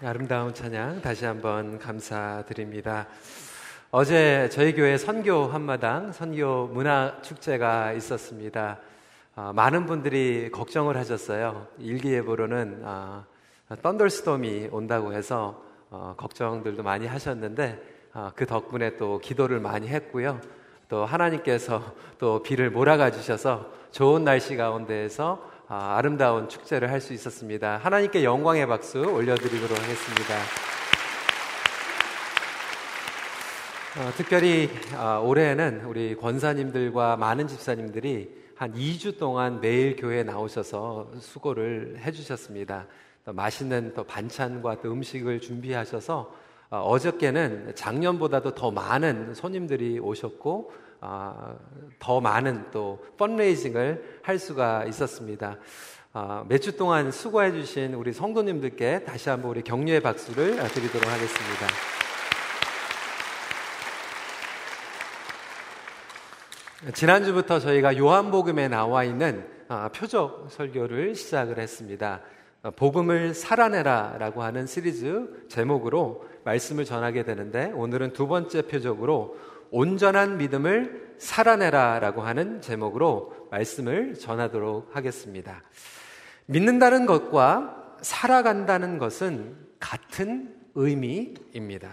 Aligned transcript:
아름다운 0.00 0.54
찬양 0.54 1.02
다시 1.02 1.24
한번 1.24 1.76
감사드립니다. 1.76 3.08
어제 3.90 4.48
저희 4.52 4.72
교회 4.72 4.96
선교 4.96 5.46
한마당 5.46 6.12
선교 6.12 6.68
문화 6.68 7.20
축제가 7.20 7.94
있었습니다. 7.94 8.78
어, 9.34 9.52
많은 9.52 9.86
분들이 9.86 10.52
걱정을 10.52 10.96
하셨어요. 10.96 11.66
일기예보로는 11.78 12.82
어, 12.84 13.24
썬더스톰이 13.82 14.68
온다고 14.70 15.12
해서 15.12 15.64
어, 15.90 16.14
걱정들도 16.16 16.84
많이 16.84 17.08
하셨는데 17.08 17.82
어, 18.14 18.30
그 18.36 18.46
덕분에 18.46 18.98
또 18.98 19.18
기도를 19.18 19.58
많이 19.58 19.88
했고요. 19.88 20.40
또 20.88 21.06
하나님께서 21.06 21.82
또 22.18 22.40
비를 22.44 22.70
몰아가 22.70 23.10
주셔서 23.10 23.68
좋은 23.90 24.22
날씨 24.22 24.56
가운데에서 24.56 25.57
아, 25.70 25.98
아름다운 25.98 26.48
축제를 26.48 26.90
할 26.90 26.98
수 27.02 27.12
있었습니다. 27.12 27.76
하나님께 27.76 28.24
영광의 28.24 28.66
박수 28.66 29.00
올려드리도록 29.00 29.78
하겠습니다. 29.78 30.34
어, 33.98 34.10
특별히 34.16 34.70
어, 34.96 35.22
올해는 35.22 35.84
우리 35.84 36.16
권사님들과 36.16 37.18
많은 37.18 37.48
집사님들이 37.48 38.34
한 38.56 38.72
2주 38.72 39.18
동안 39.18 39.60
매일 39.60 39.94
교회에 39.96 40.22
나오셔서 40.22 41.10
수고를 41.20 41.98
해주셨습니다. 41.98 42.86
또 43.26 43.34
맛있는 43.34 43.92
또 43.94 44.04
반찬과 44.04 44.80
또 44.80 44.90
음식을 44.90 45.40
준비하셔서 45.40 46.34
어, 46.70 46.78
어저께는 46.78 47.74
작년보다도 47.74 48.54
더 48.54 48.70
많은 48.70 49.34
손님들이 49.34 49.98
오셨고 49.98 50.72
아, 50.72 50.87
더 51.00 52.20
많은 52.20 52.70
또 52.70 53.04
펀레이징을 53.16 54.20
할 54.22 54.38
수가 54.38 54.84
있었습니다. 54.84 55.58
아, 56.12 56.44
몇주 56.48 56.76
동안 56.76 57.12
수고해 57.12 57.52
주신 57.52 57.94
우리 57.94 58.12
성도님들께 58.12 59.04
다시 59.04 59.28
한번 59.28 59.50
우리 59.50 59.62
격려의 59.62 60.00
박수를 60.00 60.56
드리도록 60.56 61.08
하겠습니다. 61.08 61.66
지난주부터 66.94 67.58
저희가 67.60 67.96
요한복음에 67.96 68.68
나와 68.68 69.04
있는 69.04 69.46
아, 69.68 69.88
표적 69.88 70.48
설교를 70.50 71.14
시작을 71.14 71.58
했습니다. 71.58 72.22
복음을 72.76 73.34
살아내라 73.34 74.16
라고 74.18 74.42
하는 74.42 74.66
시리즈 74.66 75.46
제목으로 75.48 76.26
말씀을 76.44 76.84
전하게 76.84 77.22
되는데 77.22 77.70
오늘은 77.74 78.12
두 78.12 78.26
번째 78.26 78.62
표적으로 78.62 79.36
온전한 79.70 80.38
믿음을 80.38 81.14
살아내라 81.18 81.98
라고 81.98 82.22
하는 82.22 82.60
제목으로 82.60 83.48
말씀을 83.50 84.14
전하도록 84.14 84.94
하겠습니다. 84.94 85.62
믿는다는 86.46 87.06
것과 87.06 87.96
살아간다는 88.00 88.98
것은 88.98 89.56
같은 89.80 90.54
의미입니다. 90.74 91.90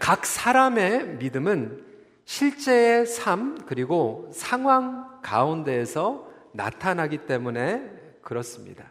각 0.00 0.26
사람의 0.26 1.16
믿음은 1.16 1.84
실제의 2.24 3.06
삶 3.06 3.58
그리고 3.66 4.28
상황 4.32 5.20
가운데에서 5.22 6.28
나타나기 6.52 7.18
때문에 7.26 7.90
그렇습니다. 8.22 8.90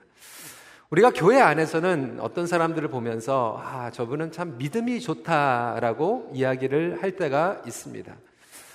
우리가 0.95 1.11
교회 1.11 1.41
안에서는 1.41 2.19
어떤 2.21 2.47
사람들을 2.47 2.87
보면서 2.87 3.59
아, 3.61 3.91
저분은 3.91 4.31
참 4.31 4.57
믿음이 4.57 5.01
좋다라고 5.01 6.31
이야기를 6.33 7.03
할 7.03 7.17
때가 7.17 7.63
있습니다. 7.67 8.15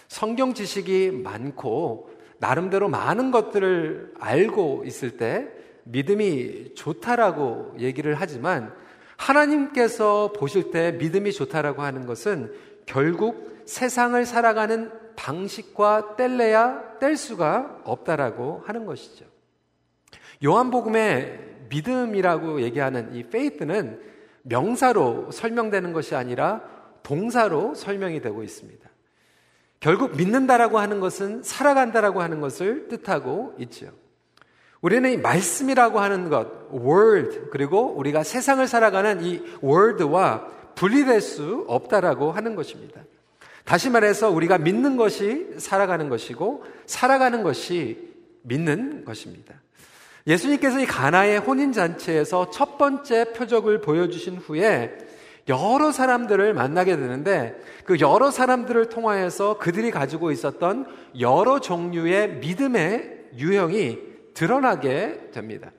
성경 0.07 0.53
지식이 0.53 1.13
많고 1.13 2.11
나름대로 2.37 2.91
많은 2.91 3.31
것들을 3.31 4.17
알고 4.21 4.83
있을 4.85 5.17
때 5.17 5.49
믿음이 5.85 6.75
좋다라고 6.75 7.77
얘기를 7.79 8.15
하지만 8.15 8.75
하나님께서 9.17 10.33
보실 10.37 10.71
때 10.71 10.93
믿음이 10.93 11.33
좋다라고 11.33 11.81
하는 11.81 12.05
것은 12.05 12.53
결국 12.85 13.63
세상을 13.65 14.23
살아가는 14.27 14.91
방식과 15.17 16.17
뗄래야 16.17 16.99
뗄 16.99 17.17
수가 17.17 17.81
없다라고 17.85 18.63
하는 18.67 18.85
것이죠. 18.85 19.25
요한복음에 20.45 21.50
믿음이라고 21.71 22.63
얘기하는 22.63 23.15
이 23.15 23.21
faith는 23.21 24.01
명사로 24.43 25.31
설명되는 25.31 25.93
것이 25.93 26.15
아니라 26.15 26.63
동사로 27.03 27.75
설명이 27.75 28.21
되고 28.21 28.43
있습니다. 28.43 28.89
결국 29.81 30.17
믿는다라고 30.17 30.79
하는 30.79 31.01
것은 31.01 31.43
살아간다라고 31.43 32.21
하는 32.21 32.41
것을 32.41 32.89
뜻하고 32.89 33.55
있죠. 33.61 33.91
우리는 34.83 35.11
이 35.11 35.17
말씀이라고 35.17 36.01
하는 36.01 36.29
것, 36.29 36.49
word, 36.73 37.51
그리고 37.51 37.95
우리가 37.97 38.23
세상을 38.23 38.67
살아가는 38.67 39.23
이 39.23 39.43
word와 39.63 40.47
분리될 40.75 41.21
수 41.21 41.65
없다라고 41.69 42.33
하는 42.33 42.55
것입니다. 42.55 43.03
다시 43.65 43.91
말해서 43.91 44.31
우리가 44.31 44.59
믿는 44.59 44.97
것이 44.97 45.49
살아가는 45.59 46.09
것이고 46.09 46.65
살아가는 46.87 47.43
것이 47.43 48.09
믿는 48.43 49.05
것입니다. 49.05 49.55
예수님께서 50.27 50.81
이 50.81 50.87
가나의 50.87 51.39
혼인 51.39 51.73
잔치에서 51.73 52.51
첫 52.51 52.79
번째 52.79 53.33
표적을 53.33 53.81
보여주신 53.81 54.37
후에 54.37 54.97
여러 55.49 55.91
사람들을 55.91 56.55
만나게 56.55 56.97
되는데 56.97 57.57
그 57.85 57.99
여러 58.01 58.31
사람들을 58.31 58.89
통하여서 58.89 59.59
그들이 59.59 59.91
가지고 59.91 60.31
있었던 60.31 60.87
여러 61.19 61.61
종류의 61.61 62.37
믿음의 62.37 63.29
유형이 63.37 63.99
드러나게 64.35 65.31
됩니다. 65.33 65.73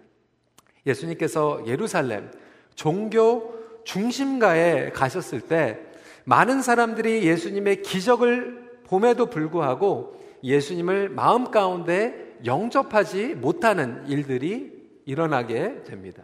예수님께서 0.86 1.64
예루살렘 1.68 2.32
종교 2.76 3.54
중심가에 3.84 4.90
가셨을 4.92 5.42
때 5.42 5.80
많은 6.24 6.62
사람들이 6.62 7.24
예수님의 7.24 7.82
기적을 7.84 8.72
봄에도 8.86 9.28
불구하고 9.28 10.20
예수님을 10.44 11.10
마음 11.10 11.52
가운데 11.52 12.31
영접하지 12.46 13.36
못하는 13.36 14.04
일들이 14.08 14.72
일어나게 15.06 15.84
됩니다. 15.84 16.24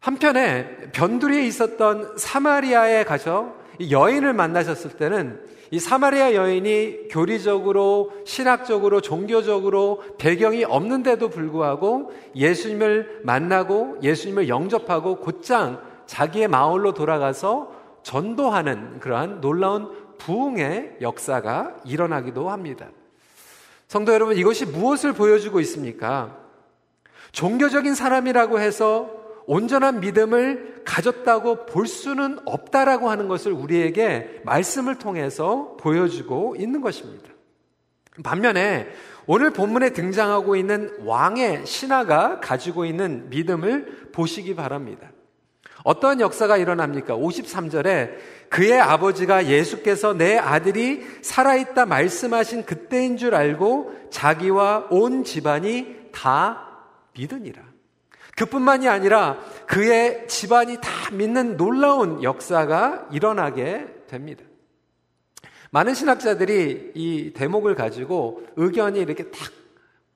한편에 0.00 0.90
변두리에 0.92 1.46
있었던 1.46 2.18
사마리아에 2.18 3.04
가서 3.04 3.56
여인을 3.90 4.34
만나셨을 4.34 4.92
때는 4.92 5.40
이 5.70 5.80
사마리아 5.80 6.34
여인이 6.34 7.08
교리적으로, 7.08 8.12
신학적으로, 8.24 9.00
종교적으로 9.00 10.04
배경이 10.18 10.64
없는데도 10.64 11.30
불구하고 11.30 12.12
예수님을 12.36 13.22
만나고 13.24 13.98
예수님을 14.02 14.48
영접하고 14.48 15.16
곧장 15.16 15.80
자기의 16.06 16.48
마을로 16.48 16.92
돌아가서 16.92 17.72
전도하는 18.02 19.00
그러한 19.00 19.40
놀라운 19.40 19.90
부흥의 20.18 20.98
역사가 21.00 21.78
일어나기도 21.86 22.50
합니다. 22.50 22.88
성도 23.94 24.12
여러분, 24.12 24.36
이것이 24.36 24.66
무엇을 24.66 25.12
보여주고 25.12 25.60
있습니까? 25.60 26.36
종교적인 27.30 27.94
사람이라고 27.94 28.58
해서 28.58 29.08
온전한 29.46 30.00
믿음을 30.00 30.82
가졌다고 30.84 31.66
볼 31.66 31.86
수는 31.86 32.40
없다라고 32.44 33.08
하는 33.08 33.28
것을 33.28 33.52
우리에게 33.52 34.40
말씀을 34.44 34.98
통해서 34.98 35.76
보여주고 35.78 36.56
있는 36.58 36.80
것입니다. 36.80 37.30
반면에 38.24 38.88
오늘 39.28 39.52
본문에 39.52 39.90
등장하고 39.90 40.56
있는 40.56 40.96
왕의 41.04 41.64
신하가 41.64 42.40
가지고 42.40 42.86
있는 42.86 43.30
믿음을 43.30 44.08
보시기 44.10 44.56
바랍니다. 44.56 45.13
어떤 45.84 46.18
역사가 46.20 46.56
일어납니까? 46.56 47.14
53절에 47.14 48.16
그의 48.48 48.80
아버지가 48.80 49.46
예수께서 49.46 50.14
내 50.14 50.38
아들이 50.38 51.04
살아있다 51.22 51.86
말씀하신 51.86 52.64
그때인 52.64 53.16
줄 53.16 53.34
알고 53.34 54.08
자기와 54.10 54.88
온 54.90 55.24
집안이 55.24 56.08
다 56.10 56.88
믿으니라. 57.16 57.62
그뿐만이 58.36 58.88
아니라 58.88 59.38
그의 59.66 60.26
집안이 60.26 60.78
다 60.80 60.90
믿는 61.12 61.56
놀라운 61.56 62.22
역사가 62.22 63.08
일어나게 63.12 63.86
됩니다. 64.08 64.42
많은 65.70 65.92
신학자들이 65.94 66.92
이 66.94 67.32
대목을 67.34 67.74
가지고 67.74 68.42
의견이 68.56 69.00
이렇게 69.00 69.30
딱 69.30 69.52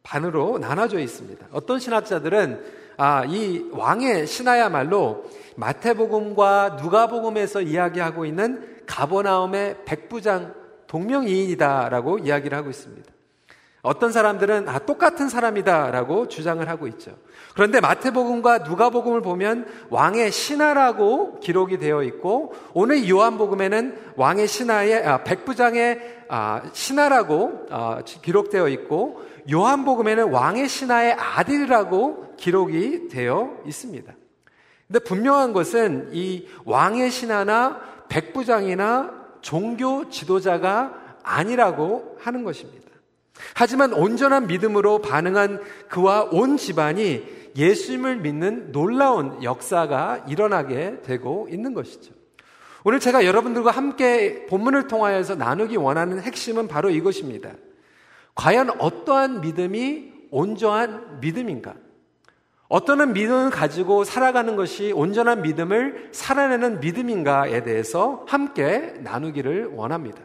반으로 0.03 0.59
나눠져 0.59 0.99
있습니다. 0.99 1.49
어떤 1.53 1.79
신학자들은 1.79 2.88
아, 3.01 3.25
이 3.25 3.65
왕의 3.71 4.27
신하야말로 4.27 5.25
마태복음과 5.55 6.79
누가복음에서 6.83 7.61
이야기하고 7.61 8.25
있는 8.25 8.77
가버나움의 8.87 9.85
백부장 9.85 10.53
동명이인이다라고 10.89 12.19
이야기를 12.19 12.59
하고 12.59 12.71
있습니다. 12.71 13.09
어떤 13.83 14.11
사람들은 14.11 14.69
아, 14.69 14.81
똑같은 14.81 15.29
사람이다라고 15.29 16.27
주장을 16.27 16.69
하고 16.69 16.89
있죠. 16.89 17.13
그런데 17.55 17.81
마태복음과 17.81 18.59
누가복음을 18.59 19.21
보면 19.21 19.67
왕의 19.91 20.33
신하라고 20.33 21.39
기록이 21.39 21.79
되어 21.79 22.03
있고 22.03 22.53
오늘 22.75 23.09
요한복음에는 23.09 24.15
왕의 24.17 24.49
신하의 24.49 25.07
아, 25.07 25.23
백부장의 25.23 26.25
아, 26.29 26.63
신하라고 26.73 27.67
아, 27.71 28.03
기록되어 28.05 28.67
있고 28.69 29.23
요한복음에는 29.51 30.31
왕의 30.31 30.69
신하의 30.69 31.15
아들이라고 31.15 32.37
기록이 32.37 33.09
되어 33.09 33.57
있습니다. 33.67 34.13
근데 34.87 34.99
분명한 35.01 35.53
것은 35.53 36.11
이 36.13 36.47
왕의 36.65 37.11
신하나 37.11 37.81
백부장이나 38.09 39.13
종교 39.41 40.09
지도자가 40.09 41.17
아니라고 41.23 42.17
하는 42.21 42.45
것입니다. 42.45 42.89
하지만 43.55 43.93
온전한 43.93 44.47
믿음으로 44.47 45.01
반응한 45.01 45.61
그와 45.89 46.25
온 46.25 46.57
집안이 46.57 47.39
예수님을 47.57 48.17
믿는 48.17 48.73
놀라운 48.73 49.43
역사가 49.43 50.25
일어나게 50.29 51.03
되고 51.03 51.49
있는 51.51 51.75
것이죠. 51.75 52.13
오늘 52.85 53.01
제가 53.01 53.25
여러분들과 53.25 53.71
함께 53.71 54.47
본문을 54.47 54.89
통하여서 54.89 55.35
나누기 55.35 55.77
원하는 55.77 56.21
핵심은 56.21 56.69
바로 56.69 56.91
이것입니다. 56.91 57.51
과연 58.39 58.71
어떠한 58.79 59.41
믿음이 59.41 60.13
온전한 60.31 61.19
믿음인가? 61.19 61.75
어떤 62.69 63.13
믿음을 63.13 63.51
가지고 63.51 64.05
살아가는 64.05 64.55
것이 64.55 64.93
온전한 64.93 65.43
믿음을 65.43 66.11
살아내는 66.13 66.79
믿음인가에 66.79 67.65
대해서 67.65 68.25
함께 68.29 68.95
나누기를 69.01 69.73
원합니다. 69.75 70.21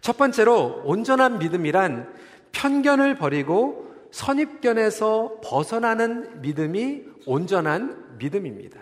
첫 0.00 0.16
번째로 0.16 0.82
온전한 0.84 1.38
믿음이란 1.38 2.12
편견을 2.50 3.14
버리고 3.14 3.94
선입견에서 4.10 5.40
벗어나는 5.44 6.40
믿음이 6.40 7.04
온전한 7.26 8.16
믿음입니다. 8.18 8.80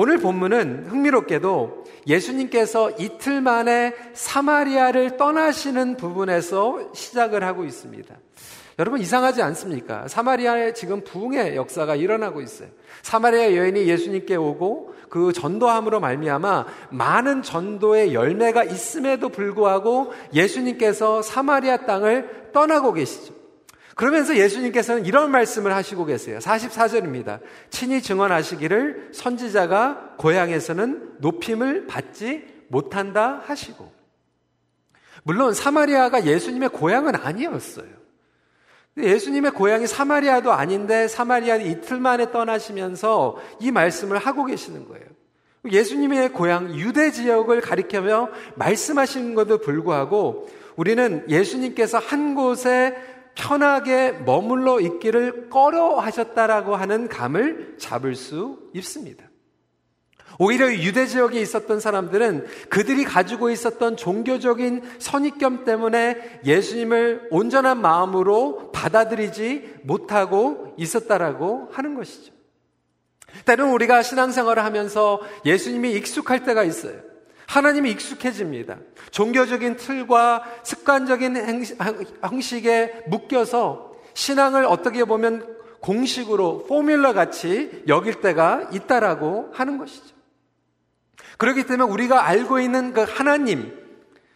오늘 0.00 0.18
본문은 0.18 0.84
흥미롭게도 0.90 1.82
예수님께서 2.06 2.92
이틀 3.00 3.40
만에 3.40 3.92
사마리아를 4.12 5.16
떠나시는 5.16 5.96
부분에서 5.96 6.92
시작을 6.94 7.42
하고 7.42 7.64
있습니다. 7.64 8.14
여러분 8.78 9.00
이상하지 9.00 9.42
않습니까? 9.42 10.06
사마리아에 10.06 10.72
지금 10.74 11.02
부흥의 11.02 11.56
역사가 11.56 11.96
일어나고 11.96 12.40
있어요. 12.42 12.68
사마리아 13.02 13.56
여인이 13.56 13.88
예수님께 13.88 14.36
오고 14.36 14.94
그 15.08 15.32
전도함으로 15.32 15.98
말미암아 15.98 16.66
많은 16.90 17.42
전도의 17.42 18.14
열매가 18.14 18.62
있음에도 18.62 19.30
불구하고 19.30 20.12
예수님께서 20.32 21.22
사마리아 21.22 21.78
땅을 21.78 22.50
떠나고 22.52 22.92
계시죠. 22.92 23.37
그러면서 23.98 24.36
예수님께서는 24.36 25.06
이런 25.06 25.32
말씀을 25.32 25.74
하시고 25.74 26.04
계세요. 26.04 26.38
44절입니다. 26.38 27.40
친히 27.68 28.00
증언하시기를 28.00 29.08
선지자가 29.12 30.14
고향에서는 30.18 31.14
높임을 31.18 31.88
받지 31.88 32.46
못한다 32.68 33.42
하시고. 33.44 33.90
물론 35.24 35.52
사마리아가 35.52 36.26
예수님의 36.26 36.68
고향은 36.68 37.16
아니었어요. 37.16 37.88
예수님의 38.96 39.50
고향이 39.50 39.88
사마리아도 39.88 40.52
아닌데 40.52 41.08
사마리아 41.08 41.56
이틀 41.56 41.98
만에 41.98 42.30
떠나시면서 42.30 43.38
이 43.58 43.72
말씀을 43.72 44.18
하고 44.18 44.44
계시는 44.44 44.86
거예요. 44.86 45.06
예수님의 45.68 46.34
고향 46.34 46.72
유대 46.76 47.10
지역을 47.10 47.62
가리켜며 47.62 48.28
말씀하시는 48.54 49.34
것도 49.34 49.58
불구하고 49.58 50.48
우리는 50.76 51.28
예수님께서 51.28 51.98
한 51.98 52.36
곳에 52.36 53.17
편하게 53.38 54.12
머물러 54.12 54.80
있기를 54.80 55.48
꺼려 55.48 55.94
하셨다라고 55.94 56.74
하는 56.74 57.08
감을 57.08 57.76
잡을 57.78 58.16
수 58.16 58.58
있습니다. 58.74 59.24
오히려 60.40 60.72
유대 60.72 61.06
지역에 61.06 61.40
있었던 61.40 61.80
사람들은 61.80 62.46
그들이 62.68 63.04
가지고 63.04 63.50
있었던 63.50 63.96
종교적인 63.96 64.82
선입견 64.98 65.64
때문에 65.64 66.40
예수님을 66.44 67.28
온전한 67.30 67.80
마음으로 67.80 68.70
받아들이지 68.72 69.76
못하고 69.84 70.74
있었다라고 70.76 71.70
하는 71.72 71.94
것이죠. 71.94 72.32
때는 73.44 73.70
우리가 73.70 74.02
신앙생활을 74.02 74.64
하면서 74.64 75.20
예수님이 75.44 75.92
익숙할 75.92 76.44
때가 76.44 76.64
있어요. 76.64 77.07
하나님이 77.48 77.90
익숙해집니다. 77.92 78.76
종교적인 79.10 79.76
틀과 79.76 80.44
습관적인 80.62 81.64
형식에 82.22 83.04
묶여서 83.06 83.94
신앙을 84.12 84.66
어떻게 84.66 85.04
보면 85.04 85.56
공식으로 85.80 86.64
포뮬러 86.64 87.14
같이 87.14 87.82
여길 87.88 88.20
때가 88.20 88.68
있다라고 88.72 89.50
하는 89.54 89.78
것이죠. 89.78 90.14
그렇기 91.38 91.64
때문에 91.64 91.90
우리가 91.90 92.26
알고 92.26 92.60
있는 92.60 92.92
그 92.92 93.06
하나님, 93.08 93.72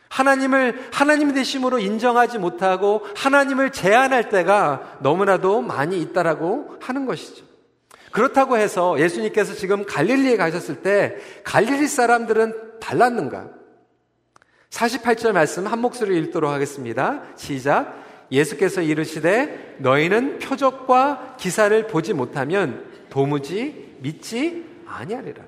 하나님을 0.09 0.89
하나님 0.91 1.35
되심으로 1.35 1.81
인정하지 1.81 2.39
못하고 2.39 3.05
하나님을 3.15 3.73
제한할 3.73 4.31
때가 4.31 4.99
너무나도 5.01 5.61
많이 5.61 6.01
있다라고 6.01 6.77
하는 6.81 7.05
것이죠. 7.05 7.45
그렇다고 8.11 8.57
해서 8.57 8.99
예수님께서 8.99 9.53
지금 9.55 9.85
갈릴리에 9.85 10.37
가셨을 10.37 10.77
때 10.77 11.17
갈릴리 11.45 11.89
사람들은 11.89 12.72
달랐는가? 12.83 13.49
48절 14.71 15.33
말씀 15.33 15.67
한 15.67 15.81
목소리 15.81 16.19
읽도록 16.19 16.51
하겠습니다. 16.51 17.23
시작. 17.37 18.03
예수께서 18.33 18.83
이르시되 18.83 19.77
너희는 19.79 20.39
표적과 20.39 21.37
기사를 21.39 21.87
보지 21.87 22.13
못하면 22.13 22.85
도무지 23.09 23.97
믿지 24.01 24.65
아니하리라. 24.87 25.45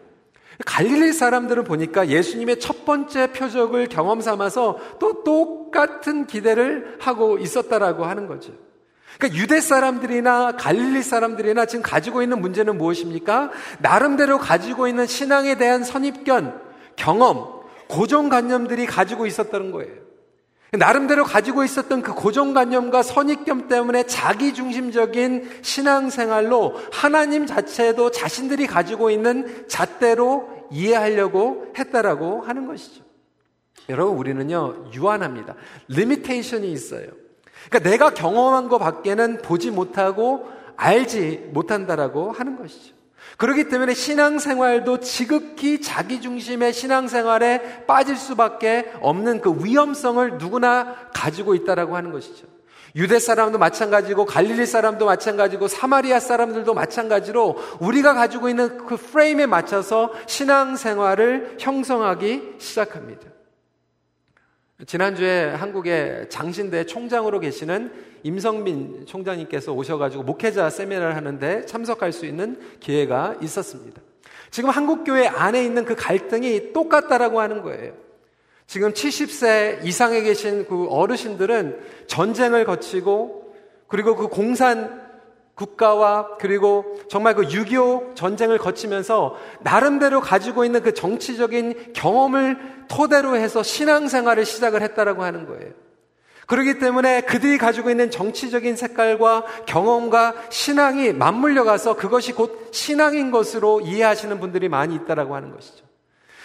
갈릴리 0.64 1.12
사람들은 1.12 1.64
보니까 1.64 2.08
예수님의 2.08 2.60
첫 2.60 2.84
번째 2.84 3.32
표적을 3.32 3.88
경험 3.88 4.20
삼아서 4.20 4.78
또 5.00 5.24
똑같은 5.24 6.26
기대를 6.26 6.98
하고 7.00 7.38
있었다라고 7.38 8.04
하는 8.04 8.28
거죠. 8.28 8.52
그러니까 9.18 9.40
유대 9.40 9.60
사람들이나 9.60 10.52
갈릴리 10.56 11.02
사람들이나 11.02 11.66
지금 11.66 11.82
가지고 11.82 12.22
있는 12.22 12.40
문제는 12.40 12.78
무엇입니까? 12.78 13.50
나름대로 13.80 14.38
가지고 14.38 14.86
있는 14.86 15.06
신앙에 15.06 15.56
대한 15.56 15.82
선입견, 15.82 16.63
경험, 16.96 17.62
고정관념들이 17.88 18.86
가지고 18.86 19.26
있었다는 19.26 19.72
거예요. 19.72 20.04
나름대로 20.72 21.24
가지고 21.24 21.62
있었던 21.62 22.02
그 22.02 22.14
고정관념과 22.14 23.02
선입견 23.02 23.68
때문에 23.68 24.04
자기중심적인 24.04 25.60
신앙생활로 25.62 26.74
하나님 26.92 27.46
자체도 27.46 28.10
자신들이 28.10 28.66
가지고 28.66 29.10
있는 29.10 29.66
잣대로 29.68 30.48
이해하려고 30.70 31.72
했다라고 31.78 32.42
하는 32.42 32.66
것이죠. 32.66 33.04
여러분, 33.88 34.16
우리는요, 34.16 34.90
유한합니다. 34.94 35.54
limitation이 35.88 36.72
있어요. 36.72 37.06
그러니까 37.68 37.90
내가 37.90 38.10
경험한 38.10 38.68
것 38.68 38.78
밖에는 38.78 39.42
보지 39.42 39.70
못하고 39.70 40.48
알지 40.76 41.50
못한다라고 41.52 42.32
하는 42.32 42.56
것이죠. 42.56 42.93
그렇기 43.36 43.68
때문에 43.68 43.94
신앙생활도 43.94 45.00
지극히 45.00 45.80
자기중심의 45.80 46.72
신앙생활에 46.72 47.84
빠질 47.86 48.16
수밖에 48.16 48.92
없는 49.00 49.40
그 49.40 49.64
위험성을 49.64 50.38
누구나 50.38 50.94
가지고 51.12 51.54
있다라고 51.54 51.96
하는 51.96 52.12
것이죠. 52.12 52.46
유대 52.96 53.18
사람도 53.18 53.58
마찬가지고 53.58 54.24
갈릴리 54.24 54.66
사람도 54.66 55.04
마찬가지고 55.04 55.66
사마리아 55.66 56.20
사람들도 56.20 56.74
마찬가지로 56.74 57.56
우리가 57.80 58.14
가지고 58.14 58.48
있는 58.48 58.86
그 58.86 58.96
프레임에 58.96 59.46
맞춰서 59.46 60.12
신앙생활을 60.26 61.56
형성하기 61.58 62.54
시작합니다. 62.58 63.33
지난주에 64.86 65.50
한국의 65.50 66.28
장신대 66.30 66.86
총장으로 66.86 67.38
계시는 67.38 67.92
임성민 68.24 69.06
총장님께서 69.06 69.72
오셔가지고 69.72 70.24
목회자 70.24 70.68
세미나를 70.68 71.14
하는데 71.14 71.64
참석할 71.64 72.12
수 72.12 72.26
있는 72.26 72.58
기회가 72.80 73.36
있었습니다. 73.40 74.02
지금 74.50 74.70
한국교회 74.70 75.28
안에 75.28 75.64
있는 75.64 75.84
그 75.84 75.94
갈등이 75.94 76.72
똑같다라고 76.72 77.40
하는 77.40 77.62
거예요. 77.62 77.92
지금 78.66 78.92
70세 78.92 79.84
이상에 79.84 80.22
계신 80.22 80.66
그 80.66 80.88
어르신들은 80.88 81.80
전쟁을 82.08 82.64
거치고 82.64 83.54
그리고 83.86 84.16
그 84.16 84.26
공산 84.26 85.03
국가와 85.54 86.36
그리고 86.38 86.98
정말 87.08 87.34
그 87.34 87.42
6.25 87.42 88.16
전쟁을 88.16 88.58
거치면서 88.58 89.36
나름대로 89.60 90.20
가지고 90.20 90.64
있는 90.64 90.82
그 90.82 90.94
정치적인 90.94 91.92
경험을 91.92 92.86
토대로 92.88 93.36
해서 93.36 93.62
신앙생활을 93.62 94.44
시작을 94.44 94.82
했다라고 94.82 95.22
하는 95.22 95.46
거예요. 95.46 95.72
그렇기 96.46 96.78
때문에 96.78 97.22
그들이 97.22 97.56
가지고 97.56 97.90
있는 97.90 98.10
정치적인 98.10 98.76
색깔과 98.76 99.44
경험과 99.66 100.34
신앙이 100.50 101.12
맞물려 101.12 101.64
가서 101.64 101.96
그것이 101.96 102.32
곧 102.32 102.68
신앙인 102.72 103.30
것으로 103.30 103.80
이해하시는 103.80 104.40
분들이 104.40 104.68
많이 104.68 104.94
있다라고 104.94 105.34
하는 105.34 105.52
것이죠. 105.52 105.84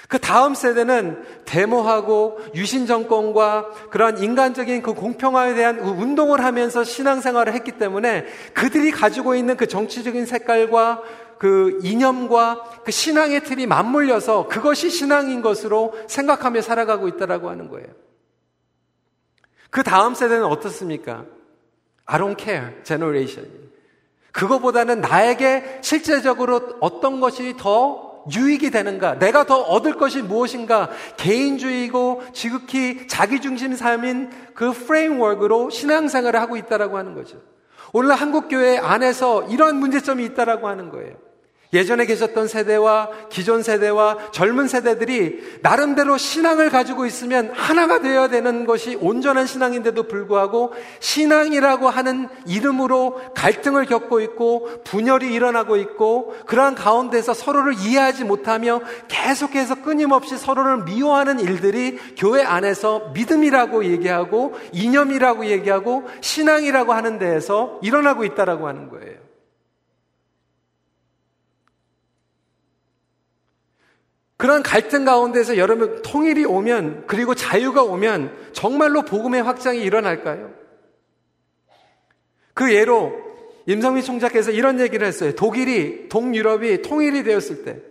그 0.09 0.17
다음 0.17 0.55
세대는 0.55 1.23
데모하고 1.45 2.39
유신 2.55 2.87
정권과 2.87 3.69
그러한 3.91 4.17
인간적인 4.17 4.81
그 4.81 4.95
공평화에 4.95 5.53
대한 5.53 5.77
그 5.77 5.87
운동을 5.87 6.43
하면서 6.43 6.83
신앙생활을 6.83 7.53
했기 7.53 7.73
때문에 7.73 8.25
그들이 8.55 8.89
가지고 8.89 9.35
있는 9.35 9.55
그 9.55 9.67
정치적인 9.67 10.25
색깔과 10.25 11.03
그 11.37 11.79
이념과 11.83 12.81
그 12.83 12.91
신앙의 12.91 13.43
틀이 13.43 13.67
맞물려서 13.67 14.47
그것이 14.47 14.89
신앙인 14.89 15.43
것으로 15.43 15.93
생각하며 16.07 16.63
살아가고 16.63 17.07
있다라고 17.07 17.51
하는 17.51 17.69
거예요. 17.69 17.87
그 19.69 19.83
다음 19.83 20.15
세대는 20.15 20.43
어떻습니까? 20.43 21.25
I 22.05 22.19
don't 22.19 22.35
care 22.35 22.83
generation. 22.83 23.47
그거보다는 24.31 25.01
나에게 25.01 25.81
실제적으로 25.83 26.77
어떤 26.79 27.19
것이 27.19 27.55
더 27.57 28.08
유익이 28.31 28.71
되는가, 28.71 29.19
내가 29.19 29.45
더 29.45 29.57
얻을 29.57 29.93
것이 29.97 30.21
무엇인가, 30.21 30.89
개인주의고 31.17 32.23
지극히 32.33 33.07
자기중심 33.07 33.75
삶인 33.75 34.31
그 34.53 34.71
프레임워크로 34.71 35.69
신앙생활을 35.69 36.39
하고 36.39 36.57
있다라고 36.57 36.97
하는 36.97 37.13
거죠. 37.13 37.37
오늘 37.93 38.13
한국교회 38.13 38.77
안에서 38.77 39.43
이러한 39.43 39.77
문제점이 39.77 40.23
있다라고 40.25 40.67
하는 40.67 40.89
거예요. 40.89 41.28
예전에 41.71 42.07
계셨던 42.07 42.47
세대와 42.47 43.09
기존 43.29 43.61
세대와 43.61 44.31
젊은 44.31 44.67
세대들이 44.67 45.59
나름대로 45.61 46.17
신앙을 46.17 46.71
가지고 46.71 47.05
있으면 47.05 47.51
하나가 47.53 47.99
되어야 47.99 48.27
되는 48.27 48.65
것이 48.65 48.95
온전한 48.95 49.45
신앙인데도 49.45 50.03
불구하고 50.07 50.73
신앙이라고 50.99 51.87
하는 51.87 52.27
이름으로 52.47 53.33
갈등을 53.35 53.85
겪고 53.85 54.19
있고 54.21 54.67
분열이 54.83 55.31
일어나고 55.31 55.77
있고 55.77 56.35
그러한 56.47 56.73
가운데서 56.73 57.35
서로를 57.35 57.75
이해하지 57.77 58.23
못하며 58.23 58.81
계속해서 59.07 59.83
끊임없이 59.83 60.37
서로를 60.37 60.85
미워하는 60.85 61.39
일들이 61.39 61.99
교회 62.17 62.43
안에서 62.43 63.11
믿음이라고 63.13 63.85
얘기하고 63.85 64.55
이념이라고 64.71 65.45
얘기하고 65.45 66.09
신앙이라고 66.21 66.93
하는 66.93 67.19
데에서 67.19 67.79
일어나고 67.83 68.25
있다라고 68.25 68.67
하는 68.67 68.89
거예요. 68.89 69.18
그런 74.39 74.63
갈등 74.63 75.03
가운데서 75.03 75.57
여러분 75.57 76.01
통일이 76.01 76.45
오면 76.45 77.07
그리고 77.07 77.35
자유가 77.35 77.83
오면 77.83 78.31
정말로 78.53 79.01
복음의 79.01 79.43
확장이 79.43 79.81
일어날까요? 79.81 80.53
그 82.53 82.73
예로 82.73 83.19
임성미 83.65 84.01
총장께서 84.01 84.51
이런 84.51 84.79
얘기를 84.79 85.05
했어요. 85.05 85.33
독일이 85.35 86.07
동유럽이 86.07 86.83
통일이 86.83 87.23
되었을 87.23 87.65
때 87.65 87.81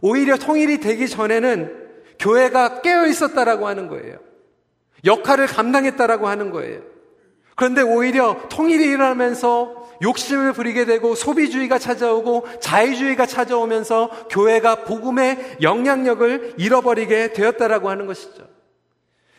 오히려 0.00 0.36
통일이 0.36 0.78
되기 0.78 1.08
전에는 1.08 1.76
교회가 2.20 2.80
깨어 2.80 3.08
있었다라고 3.08 3.66
하는 3.66 3.88
거예요. 3.88 4.18
역할을 5.04 5.48
감당했다라고 5.48 6.28
하는 6.28 6.52
거예요. 6.52 6.82
그런데 7.56 7.82
오히려 7.82 8.46
통일이 8.48 8.84
일어나면서 8.84 9.83
욕심을 10.04 10.52
부리게 10.52 10.84
되고 10.84 11.14
소비주의가 11.14 11.78
찾아오고 11.78 12.46
자유주의가 12.60 13.26
찾아오면서 13.26 14.28
교회가 14.28 14.84
복음의 14.84 15.56
영향력을 15.62 16.54
잃어버리게 16.58 17.32
되었다라고 17.32 17.90
하는 17.90 18.06
것이죠. 18.06 18.46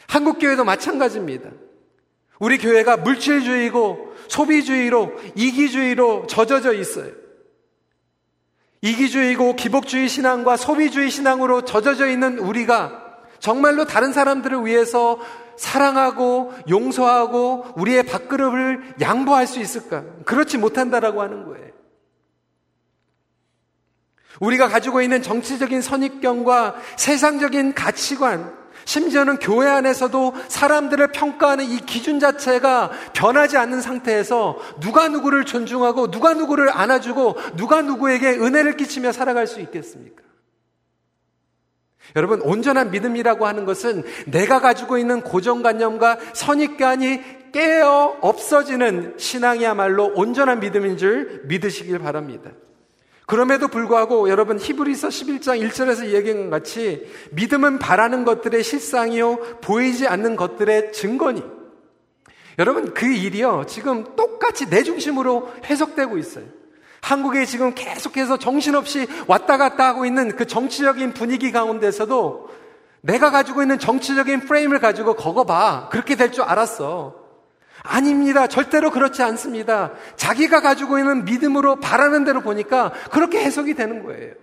한국 0.08 0.40
교회도 0.40 0.66
마찬가지입니다. 0.66 1.52
우리 2.40 2.58
교회가 2.58 2.98
물질주의고 2.98 4.14
소비주의로 4.28 5.14
이기주의로 5.36 6.28
젖어져 6.28 6.74
있어요. 6.74 7.12
이기주의고 8.82 9.56
기복주의 9.56 10.10
신앙과 10.10 10.58
소비주의 10.58 11.10
신앙으로 11.10 11.64
젖어져 11.64 12.08
있는 12.08 12.40
우리가 12.40 13.04
정말로 13.40 13.86
다른 13.86 14.14
사람들을 14.14 14.66
위해서 14.66 15.20
사랑하고 15.58 16.54
용서하고 16.70 17.74
우리의 17.76 18.04
밥그릇을 18.04 18.96
양보할 19.02 19.48
수 19.48 19.60
있을까? 19.60 20.04
그렇지 20.26 20.58
못한다라고 20.58 21.22
하는 21.22 21.46
거예요. 21.46 21.66
우리가 24.40 24.68
가지고 24.68 25.02
있는 25.02 25.22
정치적인 25.22 25.82
선입견과 25.82 26.76
세상적인 26.98 27.74
가치관, 27.74 28.54
심지어는 28.84 29.40
교회 29.40 29.68
안에서도 29.68 30.36
사람들을 30.48 31.08
평가하는 31.08 31.66
이 31.66 31.80
기준 31.80 32.20
자체가 32.20 32.92
변하지 33.14 33.58
않는 33.58 33.82
상태에서 33.82 34.58
누가 34.80 35.08
누구를 35.08 35.46
존중하고 35.46 36.12
누가 36.12 36.34
누구를 36.34 36.70
안아주고 36.72 37.56
누가 37.56 37.82
누구에게 37.82 38.30
은혜를 38.32 38.78
끼치며 38.78 39.12
살아갈 39.12 39.48
수 39.48 39.60
있겠습니까? 39.62 40.22
여러분, 42.16 42.42
온전한 42.42 42.92
믿음이라고 42.92 43.46
하는 43.46 43.66
것은 43.66 44.04
내가 44.28 44.60
가지고 44.60 44.98
있는 44.98 45.22
고정관념과 45.22 46.18
선입관이 46.34 47.52
깨어 47.52 48.18
없어지는 48.20 49.14
신앙이야말로 49.18 50.12
온전한 50.16 50.60
믿음인 50.60 50.98
줄 50.98 51.44
믿으시길 51.46 52.00
바랍니다. 52.00 52.52
그럼에도 53.26 53.68
불구하고 53.68 54.30
여러분 54.30 54.60
히브리서 54.60 55.08
11장 55.08 55.68
1절에서 55.68 56.08
얘기한 56.08 56.44
것 56.44 56.50
같이 56.50 57.10
믿음은 57.32 57.80
바라는 57.80 58.24
것들의 58.24 58.62
실상이요 58.62 59.60
보이지 59.62 60.08
않는 60.08 60.36
것들의 60.36 60.92
증거니 60.94 61.44
여러분 62.60 62.94
그 62.94 63.06
일이요 63.08 63.66
지금 63.68 64.16
똑같이 64.16 64.70
내 64.70 64.84
중심으로 64.84 65.52
해석되고 65.66 66.18
있어요. 66.18 66.46
한국에 67.06 67.46
지금 67.46 67.76
계속해서 67.76 68.38
정신없이 68.38 69.06
왔다 69.28 69.58
갔다 69.58 69.86
하고 69.86 70.08
있는 70.08 70.36
그 70.36 70.48
정치적인 70.48 71.14
분위기 71.14 71.52
가운데서도 71.52 72.50
내가 73.02 73.30
가지고 73.30 73.62
있는 73.62 73.78
정치적인 73.78 74.40
프레임을 74.42 74.80
가지고 74.80 75.14
거어봐. 75.14 75.90
그렇게 75.92 76.16
될 76.16 76.32
줄 76.32 76.44
알았어. 76.44 77.14
아닙니다. 77.84 78.48
절대로 78.48 78.90
그렇지 78.90 79.22
않습니다. 79.22 79.92
자기가 80.16 80.62
가지고 80.62 80.98
있는 80.98 81.26
믿음으로 81.26 81.76
바라는 81.76 82.26
대로 82.26 82.42
보니까 82.42 82.92
그렇게 83.12 83.40
해석이 83.40 83.76
되는 83.76 84.04
거예요. 84.04 84.34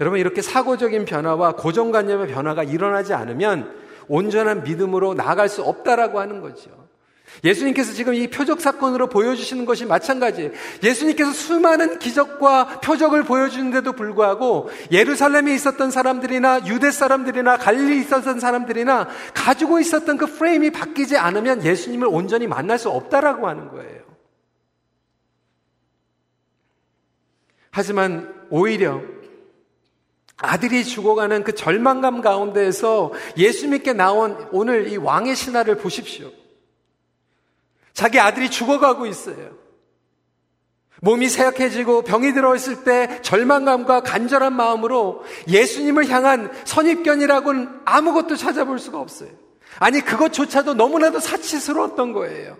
여러분, 0.00 0.20
이렇게 0.20 0.42
사고적인 0.42 1.06
변화와 1.06 1.52
고정관념의 1.52 2.28
변화가 2.28 2.64
일어나지 2.64 3.14
않으면 3.14 3.74
온전한 4.08 4.62
믿음으로 4.62 5.14
나아갈 5.14 5.48
수 5.48 5.62
없다라고 5.62 6.20
하는 6.20 6.42
거죠. 6.42 6.87
예수님께서 7.44 7.92
지금 7.92 8.14
이 8.14 8.28
표적 8.28 8.60
사건으로 8.60 9.08
보여주시는 9.08 9.64
것이 9.64 9.84
마찬가지예요. 9.84 10.50
예수님께서 10.82 11.32
수많은 11.32 11.98
기적과 11.98 12.80
표적을 12.80 13.24
보여주는데도 13.24 13.92
불구하고 13.92 14.70
예루살렘에 14.90 15.54
있었던 15.54 15.90
사람들이나 15.90 16.66
유대 16.66 16.90
사람들이나 16.90 17.58
갈릴리 17.58 18.00
있었던 18.00 18.40
사람들이나 18.40 19.08
가지고 19.34 19.78
있었던 19.80 20.16
그 20.16 20.26
프레임이 20.26 20.70
바뀌지 20.70 21.16
않으면 21.16 21.64
예수님을 21.64 22.08
온전히 22.10 22.46
만날 22.46 22.78
수 22.78 22.88
없다라고 22.88 23.48
하는 23.48 23.68
거예요. 23.68 24.02
하지만 27.70 28.34
오히려 28.50 29.00
아들이 30.36 30.84
죽어가는 30.84 31.42
그 31.42 31.54
절망감 31.54 32.20
가운데에서 32.20 33.12
예수님께 33.36 33.92
나온 33.92 34.48
오늘 34.52 34.88
이 34.88 34.96
왕의 34.96 35.34
신화를 35.34 35.78
보십시오. 35.78 36.30
자기 37.98 38.20
아들이 38.20 38.48
죽어가고 38.48 39.06
있어요. 39.06 39.58
몸이 41.00 41.28
쇠약해지고 41.28 42.02
병이 42.02 42.32
들어있을 42.32 42.84
때 42.84 43.20
절망감과 43.22 44.02
간절한 44.02 44.52
마음으로 44.52 45.24
예수님을 45.48 46.08
향한 46.08 46.52
선입견이라고는 46.64 47.80
아무것도 47.84 48.36
찾아볼 48.36 48.78
수가 48.78 49.00
없어요. 49.00 49.30
아니, 49.80 50.00
그것조차도 50.00 50.74
너무나도 50.74 51.18
사치스러웠던 51.18 52.12
거예요. 52.12 52.56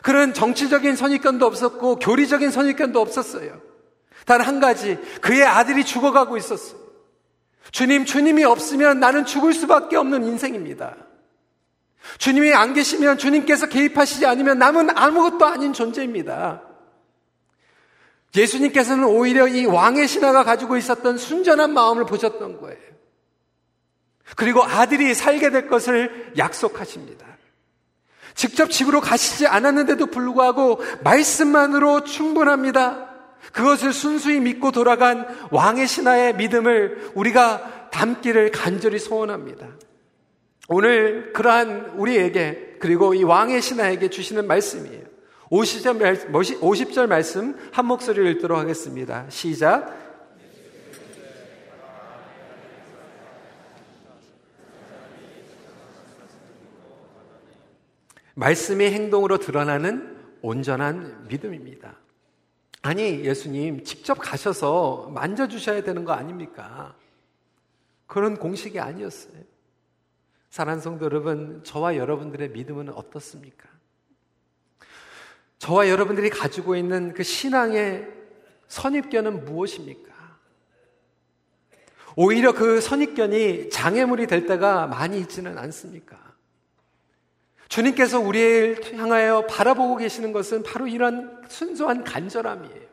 그런 0.00 0.32
정치적인 0.32 0.96
선입견도 0.96 1.44
없었고, 1.44 1.96
교리적인 1.96 2.50
선입견도 2.50 2.98
없었어요. 2.98 3.60
단 4.24 4.40
한 4.40 4.58
가지, 4.58 4.98
그의 5.20 5.44
아들이 5.44 5.84
죽어가고 5.84 6.38
있었어요. 6.38 6.80
주님, 7.72 8.06
주님이 8.06 8.44
없으면 8.44 9.00
나는 9.00 9.26
죽을 9.26 9.52
수밖에 9.52 9.96
없는 9.96 10.24
인생입니다. 10.24 10.96
주님이 12.18 12.52
안 12.54 12.74
계시면 12.74 13.18
주님께서 13.18 13.68
개입하시지 13.68 14.26
않으면 14.26 14.58
남은 14.58 14.96
아무것도 14.96 15.44
아닌 15.44 15.72
존재입니다. 15.72 16.62
예수님께서는 18.34 19.04
오히려 19.04 19.48
이 19.48 19.64
왕의 19.64 20.08
신하가 20.08 20.44
가지고 20.44 20.76
있었던 20.76 21.18
순전한 21.18 21.72
마음을 21.72 22.04
보셨던 22.04 22.60
거예요. 22.60 22.78
그리고 24.34 24.62
아들이 24.62 25.14
살게 25.14 25.50
될 25.50 25.68
것을 25.68 26.32
약속하십니다. 26.36 27.24
직접 28.34 28.70
집으로 28.70 29.00
가시지 29.00 29.46
않았는데도 29.46 30.06
불구하고 30.06 30.82
말씀만으로 31.02 32.04
충분합니다. 32.04 33.08
그것을 33.52 33.92
순수히 33.92 34.40
믿고 34.40 34.72
돌아간 34.72 35.26
왕의 35.50 35.86
신하의 35.86 36.36
믿음을 36.36 37.12
우리가 37.14 37.88
담기를 37.90 38.50
간절히 38.50 38.98
소원합니다. 38.98 39.68
오늘 40.68 41.32
그러한 41.32 41.92
우리에게 41.96 42.76
그리고 42.80 43.14
이 43.14 43.22
왕의 43.22 43.62
신하에게 43.62 44.10
주시는 44.10 44.46
말씀이에요. 44.46 45.04
50절, 45.50 46.32
50절 46.32 47.06
말씀 47.06 47.56
한 47.72 47.86
목소리를 47.86 48.28
읽도록 48.32 48.58
하겠습니다. 48.58 49.26
시작. 49.30 50.04
말씀의 58.34 58.92
행동으로 58.92 59.38
드러나는 59.38 60.14
온전한 60.42 61.26
믿음입니다. 61.28 61.96
아니, 62.82 63.24
예수님, 63.24 63.84
직접 63.84 64.14
가셔서 64.14 65.10
만져주셔야 65.14 65.82
되는 65.82 66.04
거 66.04 66.12
아닙니까? 66.12 66.94
그런 68.06 68.36
공식이 68.36 68.78
아니었어요. 68.78 69.55
사랑하는 70.56 70.80
성도 70.80 71.04
여러분, 71.04 71.62
저와 71.64 71.98
여러분들의 71.98 72.48
믿음은 72.48 72.88
어떻습니까? 72.88 73.68
저와 75.58 75.90
여러분들이 75.90 76.30
가지고 76.30 76.76
있는 76.76 77.12
그 77.12 77.22
신앙의 77.22 78.08
선입견은 78.66 79.44
무엇입니까? 79.44 80.14
오히려 82.16 82.54
그 82.54 82.80
선입견이 82.80 83.68
장애물이 83.68 84.28
될 84.28 84.46
때가 84.46 84.86
많이 84.86 85.20
있지는 85.20 85.58
않습니까? 85.58 86.18
주님께서 87.68 88.18
우리를 88.18 88.98
향하여 88.98 89.44
바라보고 89.46 89.96
계시는 89.96 90.32
것은 90.32 90.62
바로 90.62 90.86
이런 90.86 91.42
순수한 91.50 92.02
간절함이에요. 92.02 92.86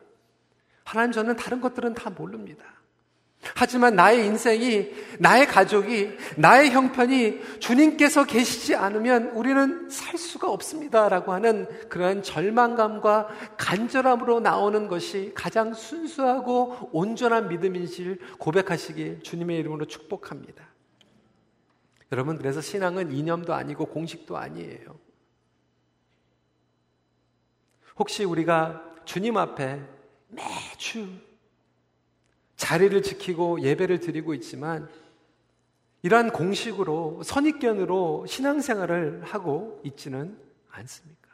하나님 0.84 1.12
저는 1.12 1.36
다른 1.36 1.62
것들은 1.62 1.94
다 1.94 2.10
모릅니다. 2.10 2.73
하지만 3.54 3.94
나의 3.96 4.26
인생이, 4.26 4.90
나의 5.18 5.46
가족이, 5.46 6.10
나의 6.36 6.70
형편이 6.70 7.58
주님께서 7.60 8.24
계시지 8.24 8.74
않으면 8.74 9.28
우리는 9.30 9.88
살 9.90 10.18
수가 10.18 10.50
없습니다. 10.50 11.08
라고 11.08 11.32
하는 11.32 11.68
그러한 11.88 12.22
절망감과 12.22 13.28
간절함으로 13.56 14.40
나오는 14.40 14.88
것이 14.88 15.32
가장 15.34 15.74
순수하고 15.74 16.90
온전한 16.92 17.48
믿음인지 17.48 18.18
고백하시길 18.38 19.22
주님의 19.22 19.58
이름으로 19.58 19.86
축복합니다. 19.86 20.64
여러분, 22.12 22.38
그래서 22.38 22.60
신앙은 22.60 23.12
이념도 23.12 23.54
아니고 23.54 23.86
공식도 23.86 24.36
아니에요. 24.36 24.98
혹시 27.96 28.24
우리가 28.24 28.82
주님 29.04 29.36
앞에 29.36 29.80
매주 30.28 31.06
자리를 32.64 33.02
지키고 33.02 33.60
예배를 33.60 34.00
드리고 34.00 34.32
있지만 34.32 34.88
이러한 36.00 36.30
공식으로 36.30 37.20
선입견으로 37.22 38.24
신앙생활을 38.26 39.22
하고 39.22 39.82
있지는 39.84 40.38
않습니까? 40.70 41.28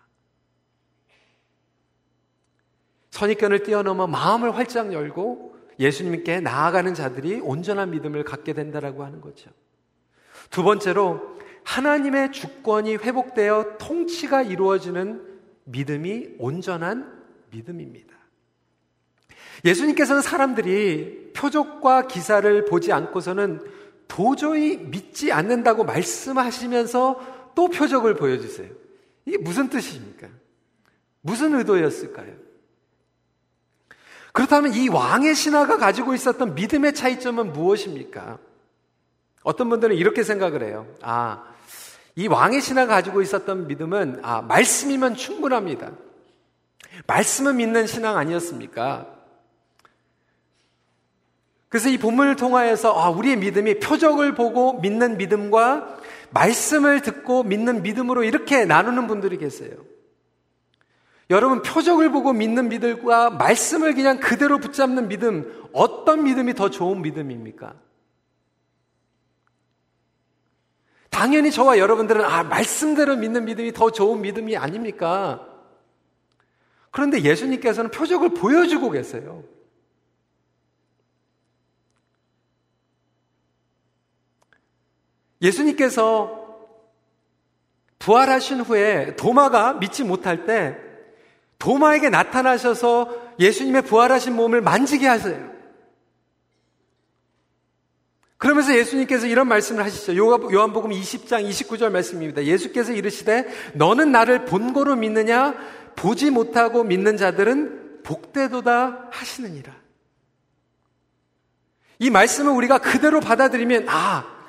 선입견을 3.10 3.62
뛰어넘어 3.62 4.08
마음을 4.08 4.56
활짝 4.56 4.92
열고 4.92 5.56
예수님께 5.78 6.40
나아가는 6.40 6.92
자들이 6.94 7.40
온전한 7.40 7.92
믿음을 7.92 8.24
갖게 8.24 8.52
된다라고 8.52 9.04
하는 9.04 9.20
거죠. 9.20 9.50
두 10.50 10.64
번째로 10.64 11.38
하나님의 11.62 12.32
주권이 12.32 12.96
회복되어 12.96 13.76
통치가 13.78 14.42
이루어지는 14.42 15.40
믿음이 15.64 16.34
온전한 16.38 17.22
믿음입니다. 17.50 18.19
예수님께서는 19.64 20.22
사람들이 20.22 21.32
표적과 21.34 22.06
기사를 22.06 22.64
보지 22.64 22.92
않고서는 22.92 23.60
도저히 24.08 24.76
믿지 24.76 25.32
않는다고 25.32 25.84
말씀하시면서 25.84 27.52
또 27.54 27.68
표적을 27.68 28.16
보여주세요. 28.16 28.68
이게 29.24 29.38
무슨 29.38 29.68
뜻입니까? 29.68 30.28
무슨 31.20 31.54
의도였을까요? 31.54 32.32
그렇다면 34.32 34.74
이 34.74 34.88
왕의 34.88 35.34
신하가 35.34 35.76
가지고 35.76 36.14
있었던 36.14 36.54
믿음의 36.54 36.94
차이점은 36.94 37.52
무엇입니까? 37.52 38.38
어떤 39.42 39.68
분들은 39.68 39.96
이렇게 39.96 40.22
생각을 40.22 40.62
해요. 40.62 40.86
아, 41.02 41.44
이 42.14 42.26
왕의 42.26 42.60
신하가 42.60 42.94
가지고 42.94 43.22
있었던 43.22 43.66
믿음은, 43.66 44.20
아, 44.22 44.42
말씀이면 44.42 45.16
충분합니다. 45.16 45.92
말씀을 47.06 47.54
믿는 47.54 47.86
신앙 47.86 48.16
아니었습니까? 48.16 49.19
그래서 51.70 51.88
이 51.88 51.98
본문을 51.98 52.34
통하여서 52.34 52.92
아, 52.92 53.10
우리의 53.10 53.36
믿음이 53.36 53.78
표적을 53.78 54.34
보고 54.34 54.80
믿는 54.80 55.16
믿음과 55.16 55.98
말씀을 56.30 57.00
듣고 57.00 57.44
믿는 57.44 57.82
믿음으로 57.82 58.24
이렇게 58.24 58.64
나누는 58.64 59.06
분들이 59.06 59.38
계세요. 59.38 59.70
여러분 61.30 61.62
표적을 61.62 62.10
보고 62.10 62.32
믿는 62.32 62.68
믿음과 62.68 63.30
말씀을 63.30 63.94
그냥 63.94 64.18
그대로 64.18 64.58
붙잡는 64.58 65.06
믿음 65.06 65.68
어떤 65.72 66.24
믿음이 66.24 66.54
더 66.54 66.70
좋은 66.70 67.02
믿음입니까? 67.02 67.74
당연히 71.10 71.52
저와 71.52 71.78
여러분들은 71.78 72.24
아 72.24 72.42
말씀대로 72.42 73.14
믿는 73.14 73.44
믿음이 73.44 73.72
더 73.72 73.92
좋은 73.92 74.22
믿음이 74.22 74.56
아닙니까? 74.56 75.46
그런데 76.90 77.22
예수님께서는 77.22 77.92
표적을 77.92 78.30
보여주고 78.30 78.90
계세요. 78.90 79.44
예수님께서 85.42 86.40
부활하신 87.98 88.60
후에 88.60 89.16
도마가 89.16 89.74
믿지 89.74 90.04
못할 90.04 90.46
때 90.46 90.76
도마에게 91.58 92.08
나타나셔서 92.08 93.34
예수님의 93.38 93.82
부활하신 93.82 94.34
몸을 94.34 94.60
만지게 94.62 95.06
하세요. 95.06 95.50
그러면서 98.38 98.74
예수님께서 98.74 99.26
이런 99.26 99.48
말씀을 99.48 99.84
하시죠. 99.84 100.16
요한복음 100.16 100.90
20장 100.92 101.46
29절 101.46 101.90
말씀입니다. 101.90 102.42
예수께서 102.44 102.92
이르시되 102.92 103.46
너는 103.74 104.12
나를 104.12 104.46
본고로 104.46 104.96
믿느냐 104.96 105.54
보지 105.94 106.30
못하고 106.30 106.82
믿는 106.82 107.18
자들은 107.18 108.02
복되도다 108.02 109.08
하시느니라. 109.10 109.74
이 111.98 112.08
말씀을 112.08 112.52
우리가 112.52 112.78
그대로 112.78 113.20
받아들이면 113.20 113.86
아 113.90 114.39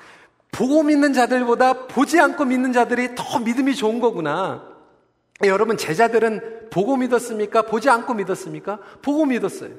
보고 0.51 0.83
믿는 0.83 1.13
자들보다 1.13 1.87
보지 1.87 2.19
않고 2.19 2.45
믿는 2.45 2.73
자들이 2.73 3.15
더 3.15 3.39
믿음이 3.39 3.75
좋은 3.75 3.99
거구나. 3.99 4.69
여러분, 5.43 5.77
제자들은 5.77 6.69
보고 6.69 6.97
믿었습니까? 6.97 7.63
보지 7.63 7.89
않고 7.89 8.13
믿었습니까? 8.13 8.79
보고 9.01 9.25
믿었어요. 9.25 9.71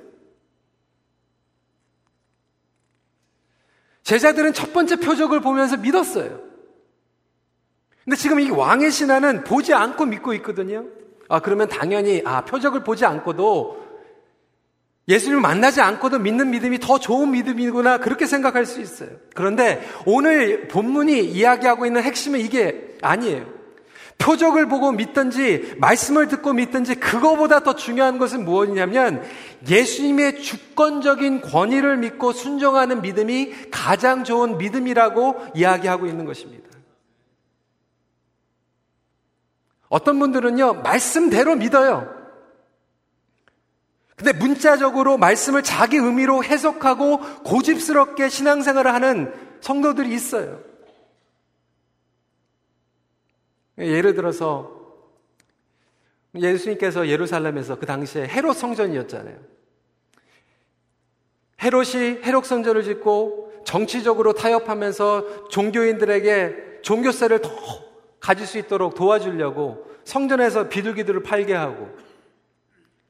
제자들은 4.03 4.53
첫 4.53 4.73
번째 4.73 4.97
표적을 4.97 5.41
보면서 5.41 5.77
믿었어요. 5.77 6.41
근데 8.05 8.17
지금 8.17 8.41
이 8.41 8.51
왕의 8.51 8.91
신하는 8.91 9.45
보지 9.45 9.75
않고 9.75 10.07
믿고 10.07 10.35
있거든요. 10.35 10.87
아, 11.29 11.41
그러면 11.41 11.69
당연히, 11.69 12.21
아, 12.25 12.45
표적을 12.45 12.83
보지 12.83 13.05
않고도 13.05 13.82
예수님을 15.09 15.41
만나지 15.41 15.81
않고도 15.81 16.21
믿는 16.21 16.51
믿음이 16.51 16.79
더 16.79 16.99
좋은 16.99 17.33
믿음이구나 17.33 17.99
그렇게 17.99 18.27
생각할 18.27 18.67
수 18.67 18.81
있어요. 18.81 19.11
그런데 19.35 19.83
오늘 20.07 20.69
본문이 20.69 21.21
이야기하고 21.25 21.87
있는 21.87 22.03
핵심은 22.03 22.39
이게 22.41 22.97
아니에요. 23.03 23.63
표적을 24.19 24.69
보고 24.69 24.93
믿든지 24.93 25.75
말씀을 25.79 26.29
듣고 26.29 26.53
믿든지 26.53 26.95
그거보다 26.95 27.61
더 27.61 27.75
중요한 27.75 28.19
것은 28.19 28.45
무엇이냐면 28.45 29.23
예수님의 29.69 30.41
주권적인 30.43 31.41
권위를 31.41 31.97
믿고 31.97 32.33
순종하는 32.33 33.03
믿음이 33.03 33.71
가장 33.73 34.23
좋은 34.23 34.59
믿음이라고 34.59 35.49
이야기하고 35.57 36.07
있는 36.07 36.25
것입니다. 36.25 36.63
어떤 39.89 40.19
분들은요, 40.21 40.75
말씀대로 40.83 41.57
믿어요. 41.57 42.22
근데 44.17 44.33
문자적으로 44.33 45.17
말씀을 45.17 45.63
자기 45.63 45.97
의미로 45.97 46.45
해석하고 46.45 47.19
고집스럽게 47.45 48.29
신앙생활을 48.29 48.93
하는 48.93 49.33
성도들이 49.61 50.13
있어요. 50.15 50.61
예를 53.79 54.15
들어서 54.15 54.83
예수님께서 56.35 57.09
예루살렘에서 57.09 57.79
그 57.79 57.87
당시에 57.87 58.27
헤롯 58.27 58.57
성전이었잖아요. 58.57 59.37
헤롯이 61.63 62.23
헤롯 62.25 62.45
성전을 62.45 62.83
짓고 62.83 63.63
정치적으로 63.65 64.33
타협하면서 64.33 65.49
종교인들에게 65.49 66.81
종교세를 66.83 67.41
더 67.41 67.51
가질 68.21 68.47
수 68.47 68.59
있도록 68.59 68.95
도와주려고 68.95 69.87
성전에서 70.05 70.69
비둘기들을 70.69 71.23
팔게 71.23 71.55
하고 71.55 71.89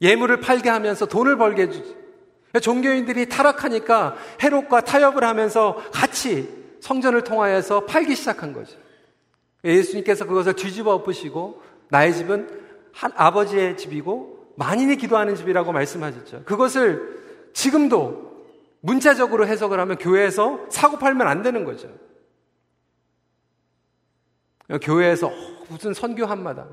예물을 0.02 0.40
팔게 0.40 0.68
하면서 0.68 1.06
돈을 1.06 1.36
벌게 1.36 1.62
해주지. 1.62 1.96
종교인들이 2.60 3.28
타락하니까 3.28 4.16
해롭과 4.42 4.82
타협을 4.82 5.24
하면서 5.24 5.76
같이 5.92 6.48
성전을 6.80 7.24
통하여서 7.24 7.86
팔기 7.86 8.14
시작한 8.14 8.52
거죠. 8.52 8.76
예수님께서 9.64 10.26
그것을 10.26 10.54
뒤집어 10.54 10.92
엎으시고 10.94 11.62
나의 11.88 12.12
집은 12.12 12.48
한 12.92 13.12
아버지의 13.14 13.76
집이고 13.76 14.52
만인이 14.56 14.96
기도하는 14.96 15.34
집이라고 15.34 15.72
말씀하셨죠. 15.72 16.42
그것을 16.44 17.22
지금도 17.54 18.32
문자적으로 18.80 19.46
해석을 19.46 19.78
하면 19.80 19.96
교회에서 19.96 20.66
사고 20.68 20.98
팔면 20.98 21.26
안 21.26 21.42
되는 21.42 21.64
거죠. 21.64 21.88
교회에서 24.82 25.30
무슨 25.68 25.94
선교 25.94 26.26
한마당 26.26 26.68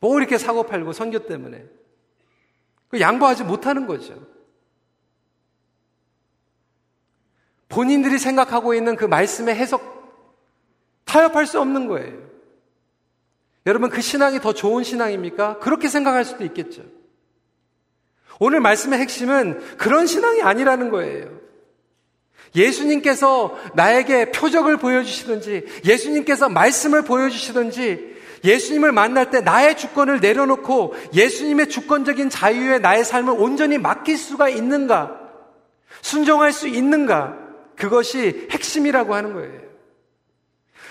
뭐 0.00 0.18
이렇게 0.18 0.38
사고 0.38 0.64
팔고 0.64 0.92
선교 0.92 1.26
때문에. 1.26 1.64
그 2.88 3.00
양보하지 3.00 3.44
못하는 3.44 3.86
거죠. 3.86 4.26
본인들이 7.68 8.18
생각하고 8.18 8.74
있는 8.74 8.96
그 8.96 9.04
말씀의 9.04 9.54
해석 9.54 10.00
타협할 11.04 11.46
수 11.46 11.60
없는 11.60 11.86
거예요. 11.86 12.18
여러분 13.66 13.90
그 13.90 14.00
신앙이 14.00 14.40
더 14.40 14.52
좋은 14.52 14.82
신앙입니까? 14.82 15.58
그렇게 15.58 15.88
생각할 15.88 16.24
수도 16.24 16.44
있겠죠. 16.44 16.82
오늘 18.40 18.60
말씀의 18.60 18.98
핵심은 18.98 19.76
그런 19.76 20.06
신앙이 20.06 20.42
아니라는 20.42 20.90
거예요. 20.90 21.38
예수님께서 22.56 23.56
나에게 23.74 24.32
표적을 24.32 24.78
보여주시든지, 24.78 25.82
예수님께서 25.84 26.48
말씀을 26.48 27.02
보여주시든지, 27.02 28.09
예수님을 28.44 28.92
만날 28.92 29.30
때 29.30 29.40
나의 29.40 29.76
주권을 29.76 30.20
내려놓고 30.20 30.94
예수님의 31.12 31.68
주권적인 31.68 32.30
자유에 32.30 32.78
나의 32.78 33.04
삶을 33.04 33.34
온전히 33.36 33.78
맡길 33.78 34.16
수가 34.16 34.48
있는가? 34.48 35.18
순종할 36.02 36.52
수 36.52 36.68
있는가? 36.68 37.36
그것이 37.76 38.48
핵심이라고 38.50 39.14
하는 39.14 39.34
거예요. 39.34 39.60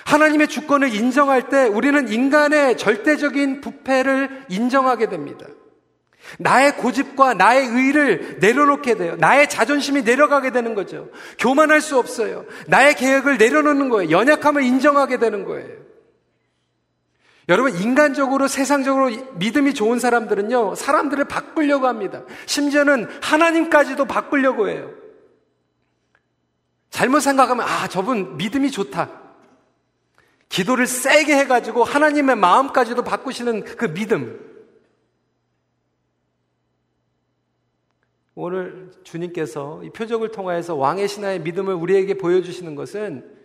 하나님의 0.05 0.47
주권을 0.47 0.93
인정할 0.93 1.49
때 1.49 1.65
우리는 1.65 2.07
인간의 2.07 2.77
절대적인 2.77 3.61
부패를 3.61 4.45
인정하게 4.49 5.07
됩니다. 5.07 5.45
나의 6.37 6.77
고집과 6.77 7.35
나의 7.35 7.67
의를 7.67 8.37
내려놓게 8.39 8.95
돼요. 8.95 9.15
나의 9.17 9.49
자존심이 9.49 10.01
내려가게 10.01 10.51
되는 10.51 10.75
거죠. 10.75 11.09
교만할 11.37 11.81
수 11.81 11.97
없어요. 11.97 12.45
나의 12.67 12.95
계획을 12.95 13.37
내려놓는 13.37 13.89
거예요. 13.89 14.11
연약함을 14.11 14.63
인정하게 14.63 15.17
되는 15.17 15.45
거예요. 15.45 15.88
여러분, 17.49 17.75
인간적으로, 17.75 18.47
세상적으로 18.47 19.09
믿음이 19.33 19.73
좋은 19.73 19.97
사람들은요, 19.97 20.75
사람들을 20.75 21.25
바꾸려고 21.25 21.87
합니다. 21.87 22.23
심지어는 22.45 23.07
하나님까지도 23.23 24.05
바꾸려고 24.05 24.69
해요. 24.69 24.91
잘못 26.91 27.21
생각하면, 27.21 27.65
아, 27.67 27.87
저분 27.87 28.37
믿음이 28.37 28.69
좋다. 28.69 29.09
기도를 30.47 30.85
세게 30.85 31.35
해가지고 31.37 31.83
하나님의 31.83 32.35
마음까지도 32.35 33.03
바꾸시는 33.03 33.63
그 33.63 33.93
믿음. 33.93 34.47
오늘 38.35 38.91
주님께서 39.03 39.83
이 39.83 39.89
표적을 39.89 40.31
통하여서 40.31 40.75
왕의 40.75 41.07
신하의 41.07 41.41
믿음을 41.41 41.73
우리에게 41.73 42.13
보여주시는 42.13 42.75
것은 42.75 43.38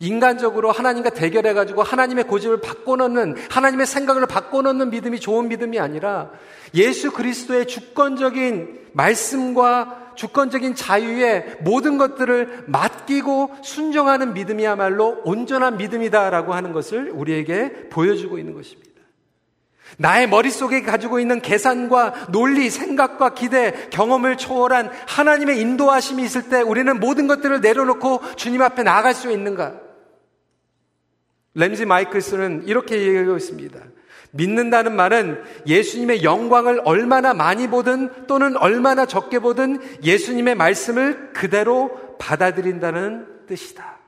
인간적으로 0.00 0.70
하나님과 0.70 1.10
대결해가지고 1.10 1.82
하나님의 1.82 2.24
고집을 2.24 2.60
바꿔놓는, 2.60 3.36
하나님의 3.50 3.86
생각을 3.86 4.26
바꿔놓는 4.26 4.90
믿음이 4.90 5.18
좋은 5.18 5.48
믿음이 5.48 5.78
아니라 5.80 6.30
예수 6.74 7.10
그리스도의 7.10 7.66
주권적인 7.66 8.88
말씀과 8.92 10.12
주권적인 10.14 10.74
자유에 10.74 11.58
모든 11.60 11.96
것들을 11.96 12.64
맡기고 12.66 13.56
순종하는 13.62 14.34
믿음이야말로 14.34 15.22
온전한 15.24 15.76
믿음이다라고 15.76 16.54
하는 16.54 16.72
것을 16.72 17.10
우리에게 17.10 17.88
보여주고 17.88 18.38
있는 18.38 18.54
것입니다. 18.54 18.88
나의 19.96 20.28
머릿속에 20.28 20.82
가지고 20.82 21.18
있는 21.18 21.40
계산과 21.40 22.26
논리, 22.30 22.68
생각과 22.68 23.34
기대, 23.34 23.88
경험을 23.90 24.36
초월한 24.36 24.90
하나님의 25.06 25.60
인도하심이 25.60 26.22
있을 26.22 26.48
때 26.48 26.60
우리는 26.60 27.00
모든 27.00 27.26
것들을 27.26 27.60
내려놓고 27.60 28.20
주님 28.36 28.60
앞에 28.60 28.82
나아갈 28.82 29.14
수 29.14 29.30
있는가? 29.30 29.87
램지 31.58 31.86
마이클스는 31.86 32.66
이렇게 32.66 33.00
얘기하고 33.00 33.36
있습니다. 33.36 33.80
믿는다는 34.30 34.94
말은 34.94 35.42
예수님의 35.66 36.22
영광을 36.22 36.80
얼마나 36.84 37.34
많이 37.34 37.68
보든 37.68 38.26
또는 38.26 38.56
얼마나 38.56 39.06
적게 39.06 39.40
보든 39.40 39.80
예수님의 40.04 40.54
말씀을 40.54 41.32
그대로 41.32 42.16
받아들인다는 42.18 43.46
뜻이다. 43.46 43.98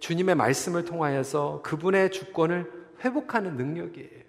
주님의 0.00 0.34
말씀을 0.34 0.84
통하여서 0.84 1.60
그분의 1.62 2.10
주권을 2.10 2.70
회복하는 3.04 3.56
능력이에요. 3.56 4.22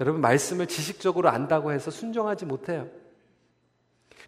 여러분, 0.00 0.20
말씀을 0.22 0.66
지식적으로 0.66 1.28
안다고 1.28 1.70
해서 1.70 1.90
순종하지 1.90 2.46
못해요. 2.46 2.88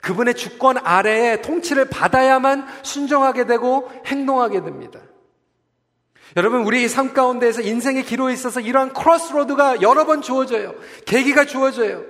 그분의 0.07 0.35
주권 0.35 0.79
아래에 0.79 1.43
통치를 1.43 1.87
받아야만 1.87 2.65
순종하게 2.85 3.47
되고 3.47 3.91
행동하게 4.07 4.63
됩니다. 4.63 5.01
여러분, 6.37 6.63
우리 6.63 6.89
삶 6.89 7.13
가운데에서 7.13 7.61
인생의 7.61 8.05
기로에 8.05 8.33
있어서 8.33 8.61
이러한 8.61 8.93
크로스로드가 8.93 9.83
여러 9.83 10.07
번 10.07 10.23
주어져요. 10.23 10.77
계기가 11.07 11.45
주어져요. 11.45 12.05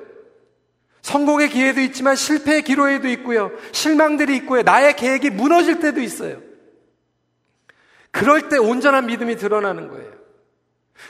성공의 1.00 1.48
기회도 1.48 1.80
있지만 1.80 2.16
실패의 2.16 2.64
기로에도 2.64 3.08
있고요. 3.08 3.50
실망들이 3.72 4.36
있고요. 4.38 4.60
나의 4.60 4.94
계획이 4.96 5.30
무너질 5.30 5.80
때도 5.80 6.02
있어요. 6.02 6.42
그럴 8.10 8.50
때 8.50 8.58
온전한 8.58 9.06
믿음이 9.06 9.36
드러나는 9.36 9.88
거예요. 9.88 10.15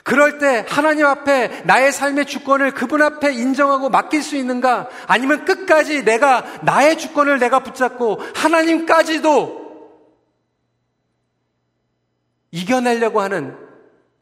그럴 0.03 0.37
때 0.37 0.65
하나님 0.67 1.05
앞에 1.05 1.63
나의 1.65 1.91
삶의 1.91 2.25
주권을 2.25 2.71
그분 2.73 3.01
앞에 3.01 3.33
인정하고 3.33 3.89
맡길 3.89 4.21
수 4.21 4.35
있는가? 4.35 4.89
아니면 5.07 5.45
끝까지 5.45 6.03
내가 6.03 6.45
나의 6.63 6.97
주권을 6.97 7.39
내가 7.39 7.61
붙잡고 7.61 8.19
하나님까지도 8.35 9.67
이겨내려고 12.51 13.21
하는 13.21 13.57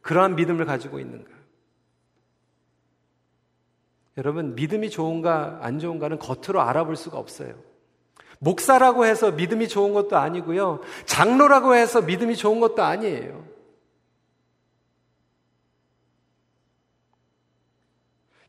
그러한 0.02 0.36
믿음을 0.36 0.64
가지고 0.64 0.98
있는가? 0.98 1.30
여러분, 4.18 4.54
믿음이 4.54 4.90
좋은가 4.90 5.58
안 5.62 5.78
좋은가는 5.78 6.18
겉으로 6.18 6.62
알아볼 6.62 6.96
수가 6.96 7.18
없어요. 7.18 7.54
목사라고 8.38 9.04
해서 9.04 9.30
믿음이 9.30 9.68
좋은 9.68 9.92
것도 9.92 10.16
아니고요. 10.16 10.80
장로라고 11.04 11.74
해서 11.74 12.00
믿음이 12.02 12.36
좋은 12.36 12.60
것도 12.60 12.82
아니에요. 12.82 13.55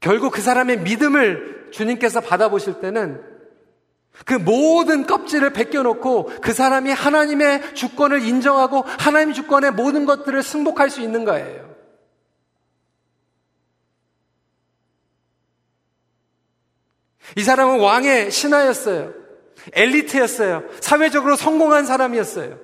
결국 0.07 0.31
그 0.31 0.41
사람의 0.41 0.83
믿음을 0.83 1.67
주님께서 1.73 2.21
받아보실 2.21 2.79
때는 2.79 3.21
그 4.25 4.35
모든 4.35 5.05
껍질을 5.05 5.51
벗겨놓고 5.51 6.31
그 6.41 6.53
사람이 6.53 6.91
하나님의 6.91 7.75
주권을 7.75 8.21
인정하고 8.21 8.85
하나님 8.87 9.33
주권의 9.33 9.71
모든 9.71 10.05
것들을 10.05 10.41
승복할 10.41 10.89
수 10.89 11.01
있는 11.01 11.25
거예요. 11.25 11.75
이 17.35 17.43
사람은 17.43 17.81
왕의 17.81 18.31
신하였어요. 18.31 19.13
엘리트였어요. 19.73 20.63
사회적으로 20.79 21.35
성공한 21.35 21.85
사람이었어요. 21.85 22.57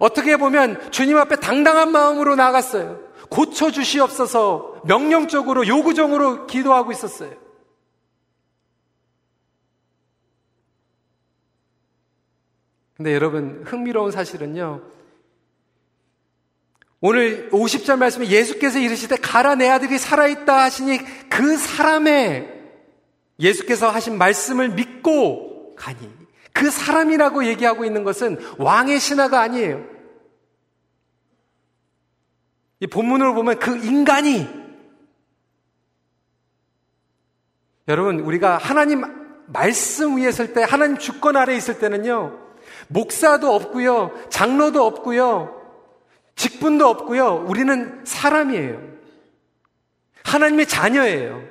어떻게 0.00 0.36
보면 0.36 0.90
주님 0.90 1.16
앞에 1.18 1.36
당당한 1.36 1.92
마음으로 1.92 2.34
나갔어요. 2.34 3.09
고쳐주시옵소서 3.30 4.82
명령적으로 4.84 5.66
요구적으로 5.66 6.46
기도하고 6.46 6.92
있었어요. 6.92 7.32
근데 12.96 13.14
여러분, 13.14 13.62
흥미로운 13.64 14.10
사실은요. 14.10 14.82
오늘 17.00 17.48
50절 17.48 17.96
말씀에 17.96 18.26
예수께서 18.26 18.78
이르시되 18.78 19.16
가라 19.16 19.54
내 19.54 19.70
아들이 19.70 19.96
살아있다 19.96 20.64
하시니 20.64 20.98
그 21.30 21.56
사람의 21.56 22.60
예수께서 23.38 23.88
하신 23.88 24.18
말씀을 24.18 24.68
믿고 24.68 25.74
가니 25.76 26.10
그 26.52 26.70
사람이라고 26.70 27.46
얘기하고 27.46 27.86
있는 27.86 28.04
것은 28.04 28.38
왕의 28.58 29.00
신하가 29.00 29.40
아니에요. 29.40 29.82
이 32.80 32.86
본문으로 32.86 33.34
보면 33.34 33.58
그 33.58 33.76
인간이 33.76 34.48
여러분 37.88 38.20
우리가 38.20 38.56
하나님 38.56 39.02
말씀 39.46 40.16
위에 40.16 40.30
설때 40.30 40.62
하나님 40.62 40.96
주권 40.96 41.36
아래 41.36 41.54
있을 41.56 41.78
때는요 41.78 42.38
목사도 42.88 43.54
없고요 43.54 44.12
장로도 44.30 44.84
없고요 44.84 45.60
직분도 46.36 46.86
없고요 46.86 47.44
우리는 47.46 48.00
사람이에요. 48.04 48.80
하나님의 50.24 50.66
자녀예요 50.66 51.42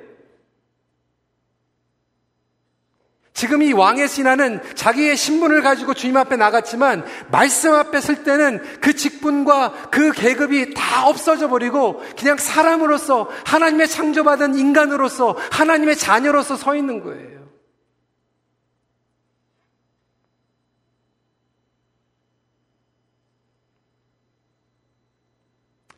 지금 3.40 3.62
이 3.62 3.72
왕의 3.72 4.06
신하는 4.06 4.60
자기의 4.74 5.16
신분을 5.16 5.62
가지고 5.62 5.94
주님 5.94 6.18
앞에 6.18 6.36
나갔지만 6.36 7.06
말씀 7.30 7.72
앞에 7.72 8.02
설 8.02 8.22
때는 8.22 8.62
그 8.82 8.94
직분과 8.94 9.88
그 9.90 10.12
계급이 10.12 10.74
다 10.74 11.06
없어져 11.06 11.48
버리고 11.48 12.02
그냥 12.18 12.36
사람으로서 12.36 13.30
하나님의 13.46 13.88
창조받은 13.88 14.56
인간으로서 14.56 15.38
하나님의 15.52 15.96
자녀로서 15.96 16.58
서 16.58 16.76
있는 16.76 17.02
거예요. 17.02 17.39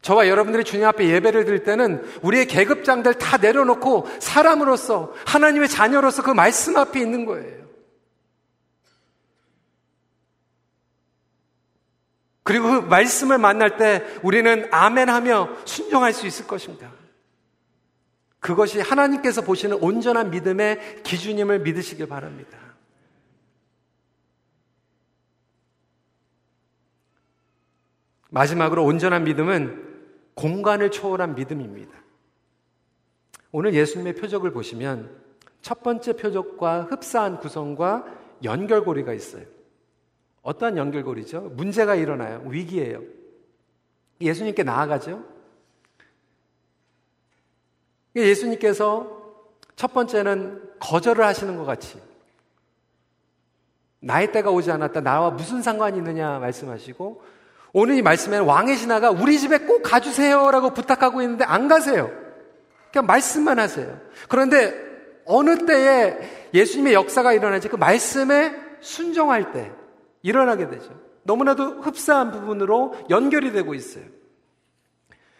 저와 0.02 0.26
여러분들이 0.28 0.64
주님 0.64 0.84
앞에 0.84 1.08
예배를 1.08 1.44
드릴 1.44 1.62
때는 1.62 2.04
우리의 2.22 2.46
계급장들 2.46 3.14
다 3.14 3.36
내려놓고 3.36 4.08
사람으로서 4.18 5.14
하나님의 5.24 5.68
자녀로서 5.68 6.22
그 6.22 6.32
말씀 6.32 6.76
앞에 6.76 7.00
있는 7.00 7.24
거예요. 7.24 7.62
그리고 12.42 12.68
그 12.68 12.86
말씀을 12.88 13.38
만날 13.38 13.76
때 13.76 14.04
우리는 14.24 14.66
아멘 14.72 15.08
하며 15.08 15.48
순종할 15.64 16.12
수 16.12 16.26
있을 16.26 16.48
것입니다. 16.48 16.90
그것이 18.40 18.80
하나님께서 18.80 19.42
보시는 19.42 19.78
온전한 19.80 20.30
믿음의 20.30 21.04
기준임을 21.04 21.60
믿으시길 21.60 22.08
바랍니다. 22.08 22.58
마지막으로 28.30 28.84
온전한 28.84 29.22
믿음은 29.22 29.91
공간을 30.34 30.90
초월한 30.90 31.34
믿음입니다. 31.34 31.92
오늘 33.50 33.74
예수님의 33.74 34.14
표적을 34.14 34.50
보시면 34.52 35.22
첫 35.60 35.82
번째 35.82 36.14
표적과 36.14 36.84
흡사한 36.84 37.38
구성과 37.38 38.06
연결고리가 38.42 39.12
있어요. 39.12 39.44
어떠한 40.42 40.76
연결고리죠? 40.76 41.52
문제가 41.54 41.94
일어나요. 41.94 42.42
위기예요. 42.48 43.02
예수님께 44.20 44.62
나아가죠. 44.64 45.24
예수님께서 48.16 49.20
첫 49.76 49.92
번째는 49.92 50.70
거절을 50.80 51.24
하시는 51.24 51.56
것 51.56 51.64
같이 51.64 52.00
나의 54.00 54.32
때가 54.32 54.50
오지 54.50 54.70
않았다. 54.70 55.00
나와 55.00 55.30
무슨 55.30 55.62
상관이 55.62 55.98
있느냐 55.98 56.38
말씀하시고 56.40 57.22
오늘 57.72 57.96
이 57.96 58.02
말씀에는 58.02 58.44
왕의 58.44 58.76
신하가 58.76 59.10
우리 59.10 59.38
집에 59.38 59.58
꼭 59.58 59.82
가주세요라고 59.82 60.74
부탁하고 60.74 61.22
있는데 61.22 61.44
안 61.44 61.68
가세요. 61.68 62.10
그냥 62.92 63.06
말씀만 63.06 63.58
하세요. 63.58 63.98
그런데 64.28 64.74
어느 65.24 65.64
때에 65.64 66.48
예수님의 66.52 66.92
역사가 66.92 67.32
일어나지 67.32 67.68
그 67.68 67.76
말씀에 67.76 68.54
순종할 68.80 69.52
때 69.52 69.72
일어나게 70.22 70.68
되죠. 70.68 70.90
너무나도 71.22 71.80
흡사한 71.82 72.32
부분으로 72.32 72.94
연결이 73.08 73.52
되고 73.52 73.74
있어요. 73.74 74.04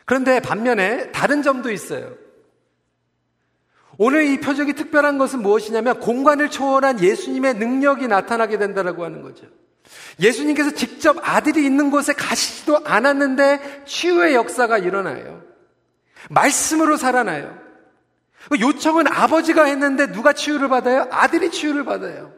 그런데 0.07 0.41
반면에 0.41 1.13
다른 1.13 1.43
점도 1.43 1.71
있어요. 1.71 2.15
오늘 3.99 4.25
이 4.25 4.41
표적이 4.41 4.73
특별한 4.73 5.19
것은 5.19 5.43
무엇이냐면 5.43 6.01
공간을 6.01 6.49
초월한 6.49 7.01
예수님의 7.01 7.55
능력이 7.55 8.09
나타나게 8.09 8.59
된다라고 8.59 9.05
하는 9.05 9.23
거죠. 9.23 9.47
예수님께서 10.21 10.73
직접 10.73 11.17
아들이 11.23 11.65
있는 11.65 11.91
곳에 11.91 12.13
가시지도 12.13 12.81
않았는데 12.85 13.85
치유의 13.87 14.35
역사가 14.35 14.79
일어나요. 14.79 15.43
말씀으로 16.31 16.97
살아나요. 16.97 17.59
요청은 18.61 19.07
아버지가 19.07 19.65
했는데 19.65 20.11
누가 20.13 20.33
치유를 20.33 20.69
받아요? 20.69 21.07
아들이 21.11 21.51
치유를 21.51 21.85
받아요. 21.85 22.33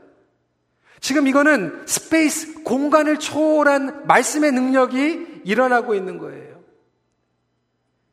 지금 1.01 1.27
이거는 1.27 1.83
space, 1.87 2.63
공간을 2.63 3.19
초월한 3.19 4.07
말씀의 4.07 4.53
능력이 4.53 5.43
일어나고 5.45 5.95
있는 5.95 6.19
거예요. 6.19 6.63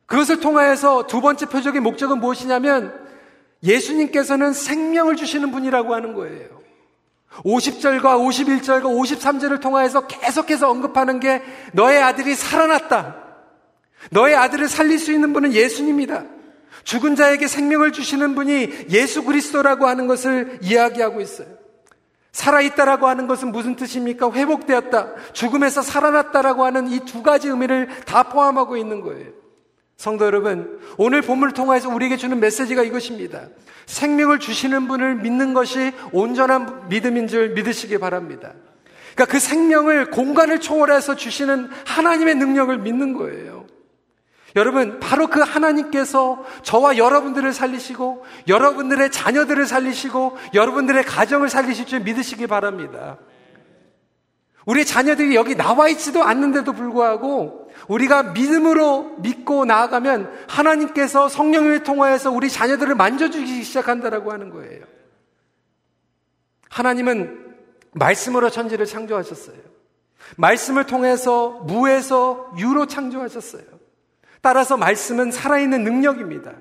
그것을 0.06 0.40
통하여서 0.40 1.06
두 1.06 1.22
번째 1.22 1.46
표적의 1.46 1.80
목적은 1.80 2.18
무엇이냐면 2.18 3.00
예수님께서는 3.62 4.52
생명을 4.52 5.16
주시는 5.16 5.52
분이라고 5.52 5.94
하는 5.94 6.12
거예요. 6.12 6.61
50절과 7.38 8.02
51절과 8.02 8.82
53절을 8.84 9.60
통하여서 9.60 10.06
계속해서 10.06 10.70
언급하는 10.70 11.20
게 11.20 11.42
너의 11.72 12.02
아들이 12.02 12.34
살아났다. 12.34 13.16
너의 14.10 14.36
아들을 14.36 14.68
살릴 14.68 14.98
수 14.98 15.12
있는 15.12 15.32
분은 15.32 15.52
예수님이다. 15.52 16.24
죽은 16.84 17.16
자에게 17.16 17.46
생명을 17.46 17.92
주시는 17.92 18.34
분이 18.34 18.86
예수 18.90 19.24
그리스도라고 19.24 19.86
하는 19.86 20.06
것을 20.06 20.58
이야기하고 20.62 21.20
있어요. 21.20 21.48
살아있다라고 22.32 23.06
하는 23.06 23.26
것은 23.26 23.52
무슨 23.52 23.76
뜻입니까? 23.76 24.32
회복되었다. 24.32 25.14
죽음에서 25.32 25.82
살아났다라고 25.82 26.64
하는 26.64 26.88
이 26.88 27.00
두 27.00 27.22
가지 27.22 27.48
의미를 27.48 27.88
다 28.06 28.22
포함하고 28.24 28.76
있는 28.76 29.00
거예요. 29.02 29.41
성도 30.02 30.26
여러분, 30.26 30.80
오늘 30.96 31.22
본문을 31.22 31.54
통해서 31.54 31.88
우리에게 31.88 32.16
주는 32.16 32.40
메시지가 32.40 32.82
이것입니다. 32.82 33.42
생명을 33.86 34.40
주시는 34.40 34.88
분을 34.88 35.14
믿는 35.14 35.54
것이 35.54 35.92
온전한 36.10 36.88
믿음인 36.88 37.28
줄 37.28 37.50
믿으시기 37.50 37.98
바랍니다. 37.98 38.52
그러니까 39.14 39.26
그 39.26 39.38
생명을 39.38 40.10
공간을 40.10 40.58
초월해서 40.58 41.14
주시는 41.14 41.68
하나님의 41.86 42.34
능력을 42.34 42.76
믿는 42.78 43.12
거예요. 43.12 43.64
여러분, 44.56 44.98
바로 44.98 45.28
그 45.28 45.38
하나님께서 45.38 46.44
저와 46.64 46.96
여러분들을 46.98 47.52
살리시고, 47.52 48.24
여러분들의 48.48 49.12
자녀들을 49.12 49.66
살리시고, 49.66 50.36
여러분들의 50.52 51.04
가정을 51.04 51.48
살리실 51.48 51.86
줄 51.86 52.00
믿으시기 52.00 52.48
바랍니다. 52.48 53.18
우리 54.66 54.84
자녀들이 54.84 55.36
여기 55.36 55.54
나와 55.54 55.86
있지도 55.86 56.24
않는데도 56.24 56.72
불구하고, 56.72 57.61
우리가 57.88 58.22
믿음으로 58.22 59.16
믿고 59.18 59.64
나아가면 59.64 60.46
하나님께서 60.48 61.28
성령을 61.28 61.82
통하여서 61.82 62.30
우리 62.30 62.50
자녀들을 62.50 62.94
만져주기 62.94 63.62
시작한다라고 63.62 64.32
하는 64.32 64.50
거예요. 64.50 64.84
하나님은 66.68 67.54
말씀으로 67.92 68.50
천지를 68.50 68.86
창조하셨어요. 68.86 69.56
말씀을 70.36 70.86
통해서 70.86 71.50
무에서 71.64 72.50
유로 72.58 72.86
창조하셨어요. 72.86 73.64
따라서 74.40 74.76
말씀은 74.76 75.30
살아있는 75.30 75.84
능력입니다. 75.84 76.52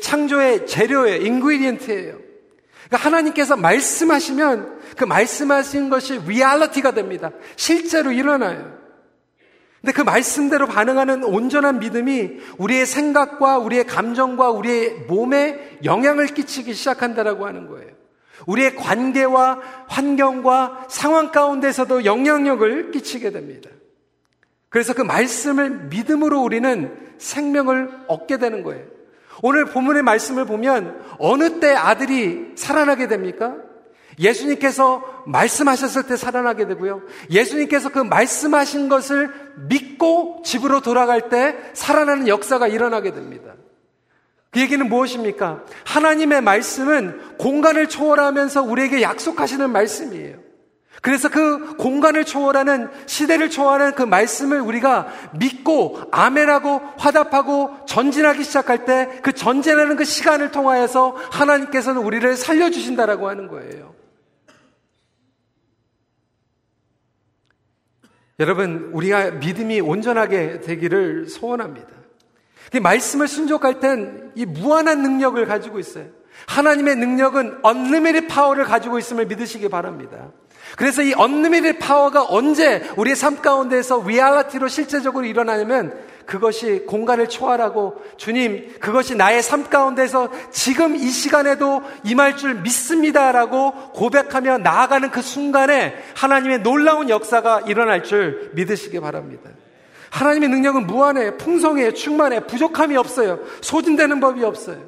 창조의 0.00 0.66
재료의 0.66 1.24
ingredient예요. 1.24 2.18
그러니까 2.86 2.96
하나님께서 2.96 3.56
말씀하시면 3.56 4.80
그 4.96 5.04
말씀하신 5.04 5.90
것이 5.90 6.20
리얼리티가 6.26 6.92
됩니다. 6.92 7.30
실제로 7.56 8.12
일어나요. 8.12 8.77
근데 9.80 9.92
그 9.92 10.02
말씀대로 10.02 10.66
반응하는 10.66 11.22
온전한 11.22 11.78
믿음이 11.78 12.38
우리의 12.58 12.84
생각과 12.84 13.58
우리의 13.58 13.86
감정과 13.86 14.50
우리의 14.50 15.04
몸에 15.08 15.78
영향을 15.84 16.26
끼치기 16.26 16.74
시작한다라고 16.74 17.46
하는 17.46 17.68
거예요. 17.68 17.92
우리의 18.46 18.76
관계와 18.76 19.60
환경과 19.88 20.86
상황 20.88 21.30
가운데서도 21.30 22.04
영향력을 22.04 22.90
끼치게 22.90 23.30
됩니다. 23.30 23.70
그래서 24.68 24.94
그 24.94 25.02
말씀을 25.02 25.70
믿음으로 25.88 26.40
우리는 26.42 26.96
생명을 27.18 27.90
얻게 28.08 28.38
되는 28.38 28.62
거예요. 28.62 28.84
오늘 29.42 29.66
본문의 29.66 30.02
말씀을 30.02 30.44
보면 30.44 31.00
어느 31.18 31.60
때 31.60 31.72
아들이 31.72 32.52
살아나게 32.56 33.06
됩니까? 33.06 33.56
예수님께서 34.18 35.02
말씀하셨을 35.26 36.04
때 36.04 36.16
살아나게 36.16 36.66
되고요. 36.66 37.02
예수님께서 37.30 37.90
그 37.90 37.98
말씀하신 38.00 38.88
것을 38.88 39.30
믿고 39.68 40.42
집으로 40.44 40.80
돌아갈 40.80 41.28
때 41.28 41.56
살아나는 41.74 42.28
역사가 42.28 42.68
일어나게 42.68 43.12
됩니다. 43.12 43.54
그 44.50 44.60
얘기는 44.60 44.86
무엇입니까? 44.88 45.64
하나님의 45.84 46.40
말씀은 46.40 47.36
공간을 47.38 47.88
초월하면서 47.88 48.62
우리에게 48.62 49.02
약속하시는 49.02 49.70
말씀이에요. 49.70 50.48
그래서 51.00 51.28
그 51.28 51.76
공간을 51.76 52.24
초월하는 52.24 52.88
시대를 53.06 53.50
초월하는 53.50 53.94
그 53.94 54.02
말씀을 54.02 54.60
우리가 54.60 55.06
믿고 55.38 56.00
아멘하고 56.10 56.80
화답하고 56.96 57.76
전진하기 57.86 58.42
시작할 58.42 58.84
때 58.84 59.20
그 59.22 59.32
전진하는 59.32 59.94
그 59.96 60.04
시간을 60.04 60.50
통하여서 60.50 61.16
하나님께서는 61.30 62.02
우리를 62.02 62.36
살려주신다라고 62.36 63.28
하는 63.28 63.46
거예요. 63.46 63.97
여러분, 68.38 68.90
우리가 68.92 69.32
믿음이 69.32 69.80
온전하게 69.80 70.60
되기를 70.60 71.28
소원합니다. 71.28 71.88
말씀을 72.80 73.26
순종할 73.26 73.80
땐 73.80 74.28
이 74.38 74.46
무한한 74.46 75.02
능력을 75.02 75.44
가지고 75.46 75.80
있어요. 75.80 76.04
하나님의 76.46 76.94
능력은 76.94 77.58
언리미리 77.62 78.28
파워를 78.28 78.64
가지고 78.64 79.00
있음을 79.00 79.26
믿으시기 79.26 79.68
바랍니다. 79.68 80.30
그래서 80.76 81.02
이 81.02 81.12
언리미리 81.12 81.78
파워가 81.78 82.26
언제 82.28 82.88
우리의 82.96 83.16
삶 83.16 83.42
가운데서 83.42 84.04
리얼리티로 84.06 84.68
실제적으로 84.68 85.26
일어나냐면 85.26 85.98
그것이 86.28 86.84
공간을 86.86 87.30
초월하고 87.30 88.02
주님 88.18 88.74
그것이 88.80 89.14
나의 89.14 89.42
삶 89.42 89.64
가운데서 89.64 90.30
지금 90.50 90.94
이 90.94 91.08
시간에도 91.08 91.80
임할 92.04 92.36
줄 92.36 92.56
믿습니다라고 92.56 93.92
고백하며 93.92 94.58
나아가는 94.58 95.10
그 95.10 95.22
순간에 95.22 95.94
하나님의 96.14 96.62
놀라운 96.62 97.08
역사가 97.08 97.62
일어날 97.62 98.02
줄 98.04 98.50
믿으시기 98.52 99.00
바랍니다. 99.00 99.48
하나님의 100.10 100.50
능력은 100.50 100.86
무한해, 100.86 101.38
풍성해, 101.38 101.94
충만해, 101.94 102.40
부족함이 102.40 102.94
없어요. 102.98 103.40
소진되는 103.62 104.20
법이 104.20 104.44
없어요. 104.44 104.84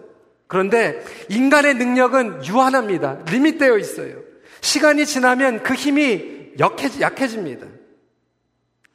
그런데 0.47 1.03
인간의 1.31 1.73
능력은 1.77 2.45
유한합니다. 2.45 3.21
리밋되어 3.31 3.79
있어요. 3.79 4.17
시간이 4.61 5.07
지나면 5.07 5.63
그 5.63 5.73
힘이 5.73 6.51
약해지, 6.59 7.01
약 7.01 7.19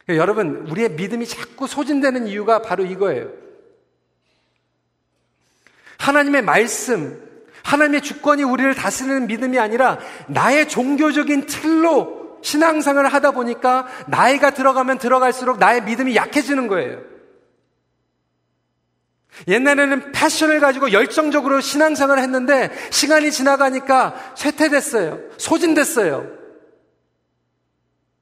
해집니다. 0.07 0.15
여러분, 0.15 0.67
우리의 0.69 0.91
믿음이 0.91 1.27
자꾸 1.27 1.67
소진되는 1.67 2.27
이유가 2.27 2.61
바로 2.61 2.85
이거예요. 2.85 3.29
하나님의 5.97 6.43
말씀, 6.43 7.21
하나님의 7.63 8.01
주권이 8.01 8.43
우리를 8.43 8.75
다스리는 8.75 9.27
믿음이 9.27 9.57
아니라 9.57 9.97
나의 10.27 10.69
종교적인 10.69 11.47
틀로 11.47 12.39
신앙생활을 12.43 13.11
하다 13.11 13.31
보니까 13.31 13.87
나이가 14.07 14.51
들어가면 14.51 14.99
들어갈수록 14.99 15.57
나의 15.57 15.83
믿음이 15.83 16.15
약해지는 16.15 16.67
거예요. 16.67 17.01
옛날에는 19.47 20.11
패션을 20.11 20.59
가지고 20.59 20.93
열정적으로 20.93 21.59
신앙생활을 21.59 22.21
했는데 22.23 22.71
시간이 22.91 23.31
지나가니까 23.31 24.33
쇠퇴됐어요. 24.35 25.19
소진됐어요. 25.37 26.34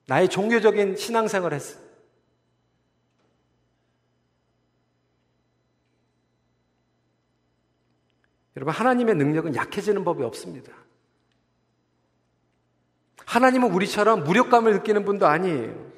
나의 0.06 0.30
종교적인 0.30 0.96
신앙생활을 0.96 1.56
했어요. 1.56 1.84
여러분, 8.56 8.74
하나님의 8.74 9.16
능력은 9.16 9.56
약해지는 9.56 10.04
법이 10.04 10.24
없습니다. 10.24 10.72
하나님은 13.26 13.72
우리처럼 13.72 14.24
무력감을 14.24 14.74
느끼는 14.74 15.06
분도 15.06 15.26
아니에요. 15.26 15.92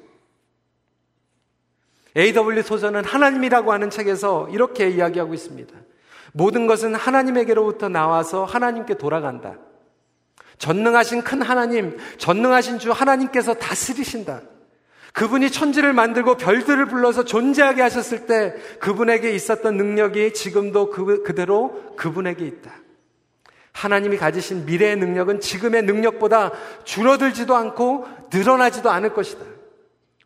A.W. 2.16 2.62
소전은 2.62 3.04
하나님이라고 3.04 3.72
하는 3.72 3.90
책에서 3.90 4.48
이렇게 4.48 4.88
이야기하고 4.88 5.34
있습니다. 5.34 5.76
모든 6.32 6.66
것은 6.66 6.94
하나님에게로부터 6.94 7.88
나와서 7.88 8.44
하나님께 8.44 8.94
돌아간다. 8.94 9.58
전능하신 10.58 11.22
큰 11.22 11.42
하나님, 11.42 11.96
전능하신 12.18 12.78
주 12.78 12.92
하나님께서 12.92 13.54
다스리신다. 13.54 14.42
그분이 15.12 15.50
천지를 15.50 15.94
만들고 15.94 16.36
별들을 16.36 16.86
불러서 16.86 17.24
존재하게 17.24 17.80
하셨을 17.82 18.26
때 18.26 18.54
그분에게 18.80 19.32
있었던 19.32 19.76
능력이 19.76 20.34
지금도 20.34 20.90
그, 20.90 21.22
그대로 21.22 21.94
그분에게 21.96 22.46
있다. 22.46 22.70
하나님이 23.72 24.16
가지신 24.16 24.66
미래의 24.66 24.96
능력은 24.96 25.40
지금의 25.40 25.82
능력보다 25.82 26.52
줄어들지도 26.84 27.54
않고 27.54 28.06
늘어나지도 28.32 28.90
않을 28.90 29.12
것이다. 29.12 29.44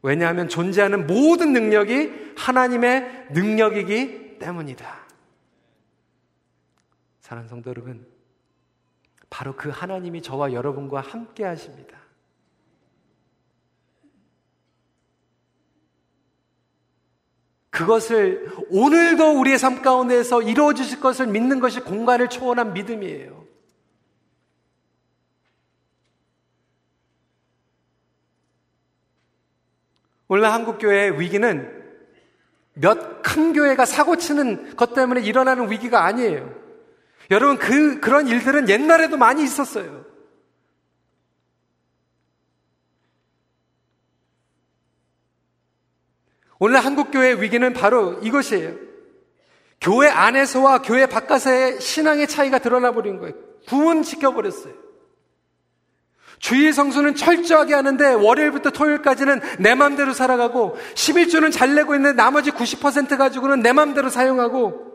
왜냐하면 0.03 0.49
존재하는 0.49 1.07
모든 1.07 1.53
능력이 1.53 2.35
하나님의 2.37 3.27
능력이기 3.31 4.39
때문이다. 4.39 5.07
사랑하는 7.21 7.49
성도 7.49 7.71
여러분, 7.71 8.07
바로 9.41 9.57
그 9.57 9.71
하나님이 9.71 10.21
저와 10.21 10.53
여러분과 10.53 11.01
함께 11.01 11.45
하십니다. 11.45 11.97
그것을 17.71 18.53
오늘도 18.69 19.41
우리의 19.41 19.59
삶 19.59 19.81
가운데에서 19.81 20.43
이루어 20.43 20.75
주실 20.75 21.01
것을 21.01 21.27
믿는 21.29 21.59
것이 21.59 21.81
공간을 21.81 22.29
초월한 22.29 22.75
믿음이에요. 22.75 23.47
오늘 30.29 30.53
한국교회의 30.53 31.19
위기는 31.19 31.97
몇 32.75 33.21
큰 33.23 33.53
교회가 33.53 33.87
사고 33.87 34.17
치는 34.17 34.77
것 34.77 34.93
때문에 34.93 35.21
일어나는 35.23 35.71
위기가 35.71 36.05
아니에요. 36.05 36.60
여러분, 37.31 37.59
그, 37.59 38.01
그런 38.01 38.27
일들은 38.27 38.69
옛날에도 38.69 39.17
많이 39.17 39.43
있었어요. 39.45 40.05
오늘 46.59 46.81
한국교회의 46.81 47.41
위기는 47.41 47.73
바로 47.73 48.19
이것이에요. 48.23 48.75
교회 49.81 50.09
안에서와 50.09 50.83
교회 50.83 51.07
바깥의 51.07 51.81
신앙의 51.81 52.27
차이가 52.27 52.59
드러나 52.59 52.93
버린 52.93 53.19
거예요. 53.19 53.35
구분시켜버렸어요. 53.67 54.75
주일 56.39 56.73
성수는 56.73 57.15
철저하게 57.15 57.75
하는데 57.75 58.13
월요일부터 58.15 58.71
토요일까지는 58.71 59.41
내 59.61 59.75
맘대로 59.75 60.13
살아가고 60.13 60.77
11주는 60.95 61.53
잘 61.53 61.75
내고 61.75 61.95
있는데 61.95 62.17
나머지 62.17 62.51
90% 62.51 63.17
가지고는 63.17 63.61
내 63.61 63.73
맘대로 63.73 64.09
사용하고 64.09 64.90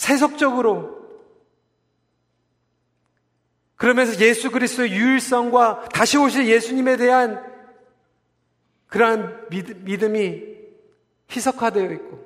세속적으로 0.00 0.98
그러면서 3.76 4.18
예수 4.20 4.50
그리스도의 4.50 4.92
유일성과 4.92 5.90
다시 5.92 6.16
오실 6.16 6.48
예수님에 6.48 6.96
대한 6.96 7.44
그러한 8.86 9.48
믿음 9.50 10.16
이 10.16 10.42
희석화되어 11.30 11.92
있고 11.92 12.18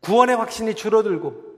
구원의 0.00 0.36
확신이 0.36 0.74
줄어들고 0.74 1.56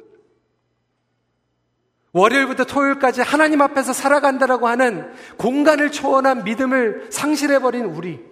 월요일부터 2.12 2.64
토요일까지 2.64 3.20
하나님 3.20 3.62
앞에서 3.62 3.92
살아간다라고 3.92 4.68
하는 4.68 5.12
공간을 5.38 5.90
초월한 5.90 6.44
믿음을 6.44 7.08
상실해버린 7.10 7.86
우리. 7.86 8.31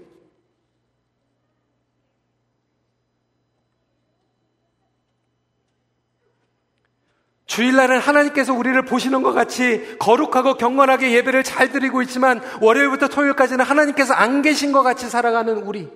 주일날은 7.50 7.98
하나님께서 7.98 8.54
우리를 8.54 8.80
보시는 8.82 9.24
것 9.24 9.32
같이 9.32 9.98
거룩하고 9.98 10.54
경건하게 10.54 11.10
예배를 11.14 11.42
잘 11.42 11.72
드리고 11.72 12.00
있지만 12.02 12.40
월요일부터 12.60 13.08
토요일까지는 13.08 13.64
하나님께서 13.64 14.14
안 14.14 14.40
계신 14.40 14.70
것 14.70 14.84
같이 14.84 15.10
살아가는 15.10 15.56
우리. 15.64 15.90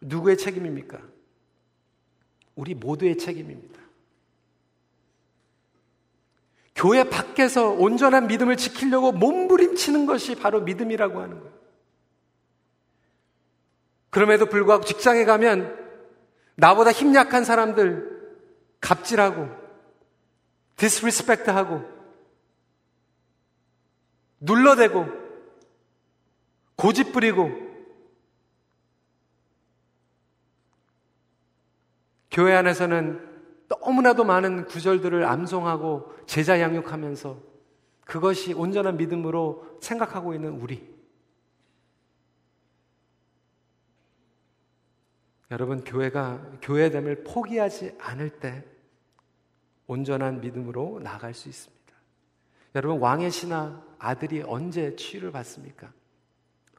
누구의 0.00 0.38
책임입니까? 0.38 1.00
우리 2.54 2.76
모두의 2.76 3.18
책임입니다. 3.18 3.80
교회 6.76 7.02
밖에서 7.02 7.70
온전한 7.70 8.28
믿음을 8.28 8.56
지키려고 8.56 9.10
몸부림치는 9.10 10.06
것이 10.06 10.36
바로 10.36 10.60
믿음이라고 10.60 11.20
하는 11.20 11.40
거예요. 11.40 11.52
그럼에도 14.10 14.46
불구하고 14.46 14.84
직장에 14.84 15.24
가면 15.24 15.79
나보다 16.60 16.92
힘 16.92 17.14
약한 17.14 17.42
사람들 17.42 18.20
갑질하고 18.80 19.48
디스리스펙트하고 20.76 21.82
눌러대고 24.40 25.06
고집 26.76 27.12
부리고 27.12 27.50
교회 32.30 32.54
안에서는 32.54 33.28
너무나도 33.68 34.24
많은 34.24 34.66
구절들을 34.66 35.24
암송하고 35.24 36.14
제자 36.26 36.60
양육하면서 36.60 37.38
그것이 38.04 38.52
온전한 38.52 38.96
믿음으로 38.98 39.78
생각하고 39.80 40.34
있는 40.34 40.52
우리. 40.60 40.99
여러분, 45.50 45.82
교회가 45.82 46.40
교회됨을 46.62 47.24
포기하지 47.24 47.96
않을 47.98 48.30
때 48.30 48.64
온전한 49.86 50.40
믿음으로 50.40 51.00
나아갈 51.02 51.34
수 51.34 51.48
있습니다. 51.48 51.80
여러분, 52.76 53.00
왕의 53.00 53.30
신하 53.30 53.82
아들이 53.98 54.42
언제 54.46 54.94
치유를 54.94 55.32
받습니까? 55.32 55.92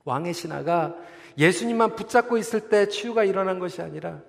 왕의 0.05 0.33
신하가 0.33 0.95
예수님만 1.37 1.95
붙잡고 1.95 2.37
있을 2.37 2.69
때 2.69 2.87
치유가 2.87 3.23
일어난 3.23 3.59
것이 3.59 3.81
아니라 3.81 4.21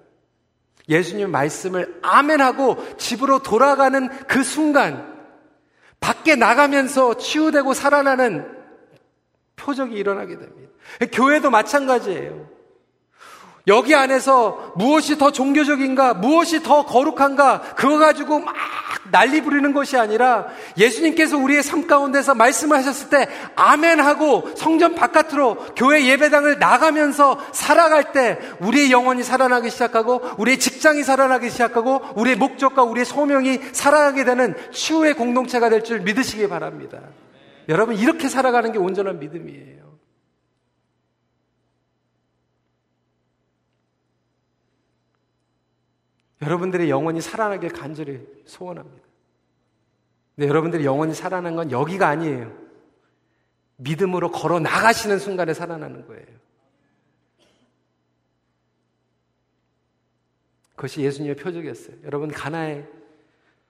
예수님 0.89 1.31
말씀을 1.31 2.01
아멘하고 2.03 2.97
집으로 2.97 3.43
돌아가는 3.43 4.09
그 4.27 4.43
순간 4.43 5.13
밖에 6.01 6.35
나가면서 6.35 7.17
치유되고 7.17 7.75
살아나는 7.75 8.61
표적이 9.55 9.97
일어나게 9.97 10.37
됩니다. 10.37 10.73
교회도 11.13 11.51
마찬가지예요. 11.51 12.51
여기 13.69 13.95
안에서 13.95 14.73
무엇이 14.77 15.19
더 15.19 15.31
종교적인가, 15.31 16.15
무엇이 16.15 16.63
더 16.63 16.85
거룩한가, 16.85 17.61
그거 17.77 17.99
가지고 17.99 18.41
막 18.41 18.55
난리 19.13 19.41
부리는 19.41 19.73
것이 19.73 19.97
아니라 19.97 20.47
예수님께서 20.77 21.37
우리의 21.37 21.63
삶 21.63 21.87
가운데서 21.87 22.35
말씀을 22.35 22.77
하셨을 22.79 23.11
때 23.11 23.29
아멘 23.55 24.01
하고 24.01 24.51
성전 24.57 24.95
바깥으로 24.95 25.57
교회 25.77 26.07
예배당을 26.07 26.59
나가면서 26.59 27.39
살아갈 27.53 28.13
때 28.13 28.39
우리의 28.61 28.91
영혼이 28.91 29.23
살아나기 29.23 29.71
시작하고 29.71 30.23
우리의 30.39 30.59
직장이 30.59 31.05
살아나기 31.05 31.51
시작하고 31.51 32.01
우리의 32.17 32.37
목적과 32.37 32.83
우리의 32.83 33.05
소명이 33.05 33.61
살아나게 33.73 34.25
되는 34.25 34.55
치유의 34.73 35.15
공동체가 35.15 35.69
될 35.69 35.83
줄 35.83 36.01
믿으시기 36.01 36.49
바랍니다. 36.49 37.01
여러분, 37.69 37.97
이렇게 37.97 38.29
살아가는 38.29 38.71
게 38.73 38.79
온전한 38.79 39.19
믿음이에요. 39.19 39.92
여러분들의 46.43 46.91
영혼이 46.91 47.21
살아나길 47.21 47.71
간절히 47.71 48.21
소원합니다. 48.45 49.07
근데 50.35 50.49
여러분들이 50.49 50.85
영혼이 50.85 51.15
살아난 51.15 51.55
건 51.55 51.71
여기가 51.71 52.09
아니에요. 52.09 52.53
믿음으로 53.77 54.31
걸어 54.31 54.59
나가시는 54.59 55.19
순간에 55.19 55.55
살아나는 55.55 56.07
거예요. 56.07 56.27
그것이 60.75 61.03
예수님의 61.03 61.37
표적이었어요. 61.37 61.97
여러분, 62.05 62.31
가나에 62.31 62.85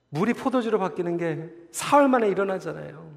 물이 0.09 0.33
포도주로 0.33 0.79
바뀌는 0.79 1.17
게 1.17 1.49
사흘 1.71 2.07
만에 2.07 2.27
일어나잖아요. 2.27 3.13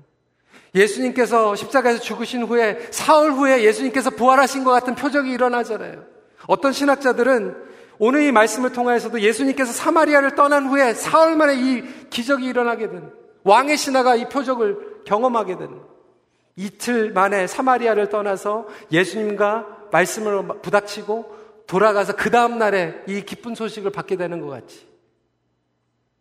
예수님께서 0.74 1.54
십자가에서 1.54 2.00
죽으신 2.00 2.42
후에 2.42 2.88
사흘 2.90 3.32
후에 3.32 3.64
예수님께서 3.64 4.10
부활하신 4.10 4.64
것 4.64 4.70
같은 4.72 4.94
표적이 4.94 5.30
일어나잖아요. 5.32 6.04
어떤 6.46 6.72
신학자들은 6.72 7.65
오늘 7.98 8.22
이 8.22 8.32
말씀을 8.32 8.72
통하여서도 8.72 9.20
예수님께서 9.20 9.72
사마리아를 9.72 10.34
떠난 10.34 10.66
후에 10.66 10.94
사흘 10.94 11.36
만에 11.36 11.54
이 11.54 11.82
기적이 12.10 12.46
일어나게 12.46 12.90
된 12.90 13.10
왕의 13.44 13.76
신하가 13.76 14.16
이 14.16 14.28
표적을 14.28 15.02
경험하게 15.04 15.56
된 15.56 15.80
이틀 16.56 17.12
만에 17.12 17.46
사마리아를 17.46 18.08
떠나서 18.08 18.66
예수님과 18.90 19.88
말씀을 19.92 20.46
부닥치고 20.62 21.36
돌아가서 21.66 22.16
그 22.16 22.30
다음 22.30 22.58
날에 22.58 22.94
이 23.06 23.22
기쁜 23.22 23.54
소식을 23.54 23.90
받게 23.92 24.16
되는 24.16 24.40
것 24.40 24.48
같이 24.48 24.86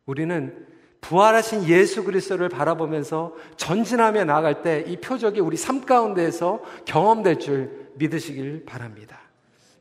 우리는 0.05 0.65
부활하신 1.01 1.65
예수 1.65 2.03
그리스도를 2.03 2.49
바라보면서 2.49 3.35
전진하며 3.57 4.25
나아갈 4.25 4.63
때 4.63 4.83
이 4.87 4.97
표적이 4.97 5.39
우리 5.39 5.55
삶 5.55 5.85
가운데에서 5.85 6.61
경험될 6.85 7.39
줄 7.39 7.89
믿으시길 7.95 8.65
바랍니다. 8.65 9.19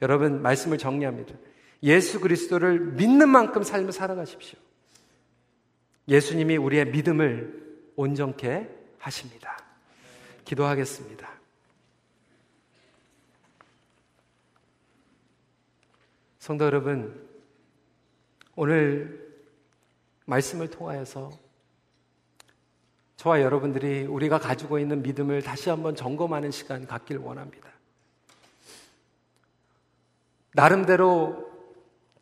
여러분 0.03 0.43
말씀을 0.43 0.77
정리합니다. 0.77 1.35
예수 1.85 2.19
그리스도를 2.19 2.81
믿는 2.93 3.29
만큼 3.29 3.63
삶을 3.63 3.93
살아가십시오. 3.93 4.59
예수님이 6.09 6.57
우리의 6.57 6.87
믿음을 6.87 7.63
온전케 7.95 8.69
하십니다. 8.99 9.63
기도하겠습니다. 10.47 11.31
성도 16.39 16.65
여러분, 16.65 17.29
오늘 18.57 19.43
말씀을 20.25 20.71
통하여서 20.71 21.33
저와 23.17 23.43
여러분들이 23.43 24.05
우리가 24.05 24.39
가지고 24.39 24.79
있는 24.79 25.03
믿음을 25.03 25.43
다시 25.43 25.69
한번 25.69 25.95
점검하는 25.95 26.51
시간 26.51 26.87
갖길 26.87 27.19
원합니다. 27.19 27.71
나름대로 30.53 31.44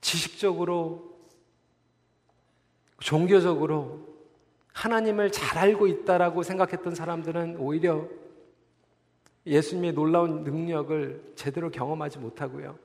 지식적으로, 0.03 1.11
종교적으로 3.01 4.07
하나님을 4.75 5.33
잘 5.33 5.57
알고 5.59 5.87
있다라고 5.87 6.43
생각했던 6.43 6.95
사람들은 6.95 7.57
오히려 7.57 8.07
예수님의 9.47 9.93
놀라운 9.93 10.45
능력을 10.45 11.33
제대로 11.35 11.71
경험하지 11.71 12.19
못하고요. 12.19 12.79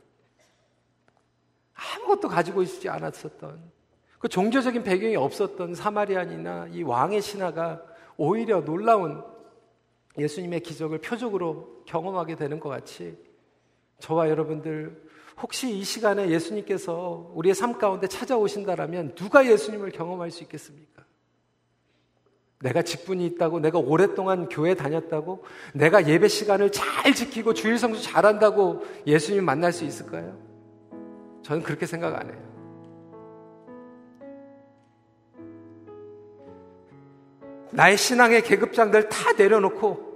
아무것도 1.74 2.28
가지고 2.30 2.64
있지 2.64 2.90
않았었던 2.90 3.72
그 4.20 4.28
종교적인 4.28 4.84
배경이 4.84 5.16
없었던 5.16 5.76
사마리안이나 5.76 6.68
이 6.72 6.82
왕의 6.82 7.22
신하가 7.22 7.84
오히려 8.18 8.64
놀라운 8.64 9.24
예수님의 10.18 10.62
기적을 10.62 11.00
표적으로 11.00 11.84
경험하게 11.86 12.36
되는 12.36 12.60
것 12.60 12.70
같이 12.70 13.16
저와 14.00 14.30
여러분들 14.30 15.08
혹시 15.42 15.72
이 15.72 15.84
시간에 15.84 16.30
예수님께서 16.30 17.32
우리의 17.36 17.54
삶 17.54 17.78
가운데 17.78 18.08
찾아오신다라면 18.08 19.16
누가 19.16 19.46
예수님을 19.46 19.92
경험할 19.92 20.32
수 20.32 20.44
있겠습니까? 20.44 21.04
내가 22.60 22.82
직분이 22.82 23.24
있다고, 23.28 23.60
내가 23.60 23.78
오랫동안 23.78 24.50
교회 24.50 24.74
다녔다고, 24.74 25.44
내가 25.76 26.08
예배 26.08 26.28
시간을 26.28 26.72
잘 26.72 27.14
지키고 27.14 27.54
주일 27.54 27.78
성수 27.78 28.02
잘한다고 28.02 28.84
예수님 29.06 29.46
만날 29.46 29.72
수 29.72 29.86
있을까요? 29.86 30.40
저는 31.44 31.62
그렇게 31.62 31.86
생각 31.86 32.16
안 32.20 32.30
해요. 32.30 32.48
나의 37.72 37.96
신앙의 37.96 38.42
계급장들 38.42 39.10
다 39.10 39.34
내려놓고 39.34 40.08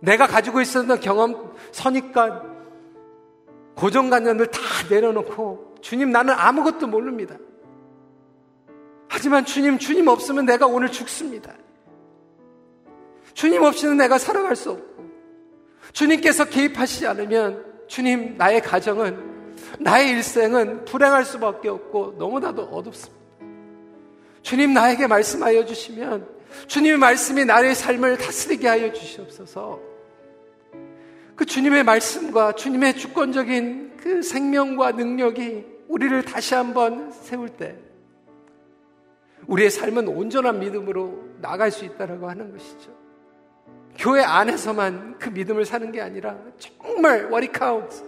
내가 0.00 0.28
가지고 0.28 0.60
있었던 0.60 1.00
경험, 1.00 1.52
선입관, 1.72 2.57
고정관념들 3.78 4.48
다 4.48 4.60
내려놓고 4.90 5.76
주님 5.80 6.10
나는 6.10 6.34
아무것도 6.34 6.88
모릅니다. 6.88 7.36
하지만 9.08 9.44
주님, 9.44 9.78
주님 9.78 10.08
없으면 10.08 10.44
내가 10.44 10.66
오늘 10.66 10.90
죽습니다. 10.90 11.54
주님 13.34 13.62
없이는 13.62 13.96
내가 13.96 14.18
살아갈 14.18 14.56
수 14.56 14.72
없고 14.72 15.08
주님께서 15.92 16.46
개입하시지 16.46 17.06
않으면 17.06 17.64
주님 17.86 18.36
나의 18.36 18.60
가정은 18.60 19.54
나의 19.78 20.10
일생은 20.10 20.84
불행할 20.84 21.24
수밖에 21.24 21.68
없고 21.68 22.16
너무나도 22.18 22.62
어둡습니다. 22.62 23.18
주님 24.42 24.74
나에게 24.74 25.06
말씀하여 25.06 25.64
주시면 25.64 26.26
주님의 26.66 26.98
말씀이 26.98 27.44
나의 27.44 27.74
삶을 27.76 28.18
다스리게 28.18 28.66
하여 28.66 28.92
주시옵소서. 28.92 29.87
그 31.38 31.46
주님의 31.46 31.84
말씀과 31.84 32.54
주님의 32.56 32.96
주권적인 32.96 33.92
그 33.96 34.22
생명과 34.22 34.90
능력이 34.90 35.64
우리를 35.86 36.24
다시 36.24 36.54
한번 36.54 37.12
세울 37.12 37.48
때 37.48 37.76
우리의 39.46 39.70
삶은 39.70 40.08
온전한 40.08 40.58
믿음으로 40.58 41.36
나갈 41.40 41.70
수 41.70 41.84
있다라고 41.84 42.28
하는 42.28 42.50
것이죠. 42.50 42.90
교회 43.96 44.20
안에서만 44.20 45.18
그 45.20 45.28
믿음을 45.28 45.64
사는 45.64 45.92
게 45.92 46.00
아니라 46.00 46.36
정말 46.58 47.28
what 47.30 47.48
counts 47.56 48.04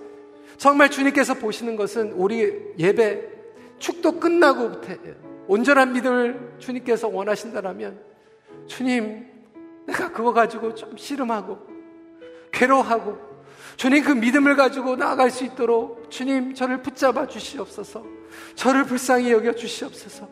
정말 0.56 0.90
주님께서 0.90 1.34
보시는 1.34 1.76
것은 1.76 2.10
우리 2.14 2.74
예배 2.78 3.28
축도 3.78 4.18
끝나고부터 4.18 4.94
온전한 5.46 5.92
믿음을 5.92 6.56
주님께서 6.58 7.06
원하신다라면 7.06 8.00
주님 8.66 9.24
내가 9.86 10.10
그거 10.10 10.32
가지고 10.32 10.74
좀 10.74 10.96
씨름하고 10.96 11.69
괴로워하고 12.52 13.18
주님 13.76 14.04
그 14.04 14.12
믿음을 14.12 14.56
가지고 14.56 14.96
나아갈 14.96 15.30
수 15.30 15.44
있도록 15.44 16.10
주님 16.10 16.54
저를 16.54 16.82
붙잡아 16.82 17.26
주시옵소서. 17.26 18.04
저를 18.54 18.84
불쌍히 18.84 19.32
여겨 19.32 19.54
주시옵소서. 19.54 20.28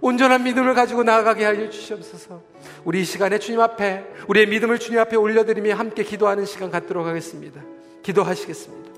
온전한 0.00 0.42
믿음을 0.42 0.74
가지고 0.74 1.02
나아가게 1.02 1.44
하여 1.44 1.70
주시옵소서. 1.70 2.42
우리 2.84 3.02
이 3.02 3.04
시간에 3.04 3.38
주님 3.38 3.60
앞에 3.60 4.04
우리의 4.28 4.46
믿음을 4.46 4.78
주님 4.78 4.98
앞에 5.00 5.16
올려드리며 5.16 5.74
함께 5.74 6.02
기도하는 6.02 6.44
시간 6.44 6.70
갖도록 6.70 7.06
하겠습니다. 7.06 7.62
기도하시겠습니다. 8.02 8.88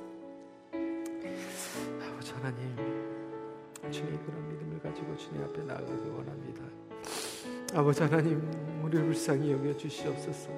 아버지 7.74 8.02
하나님, 8.02 8.42
우리를 8.82 9.04
불쌍히 9.04 9.52
여겨 9.52 9.76
주시옵소서. 9.76 10.48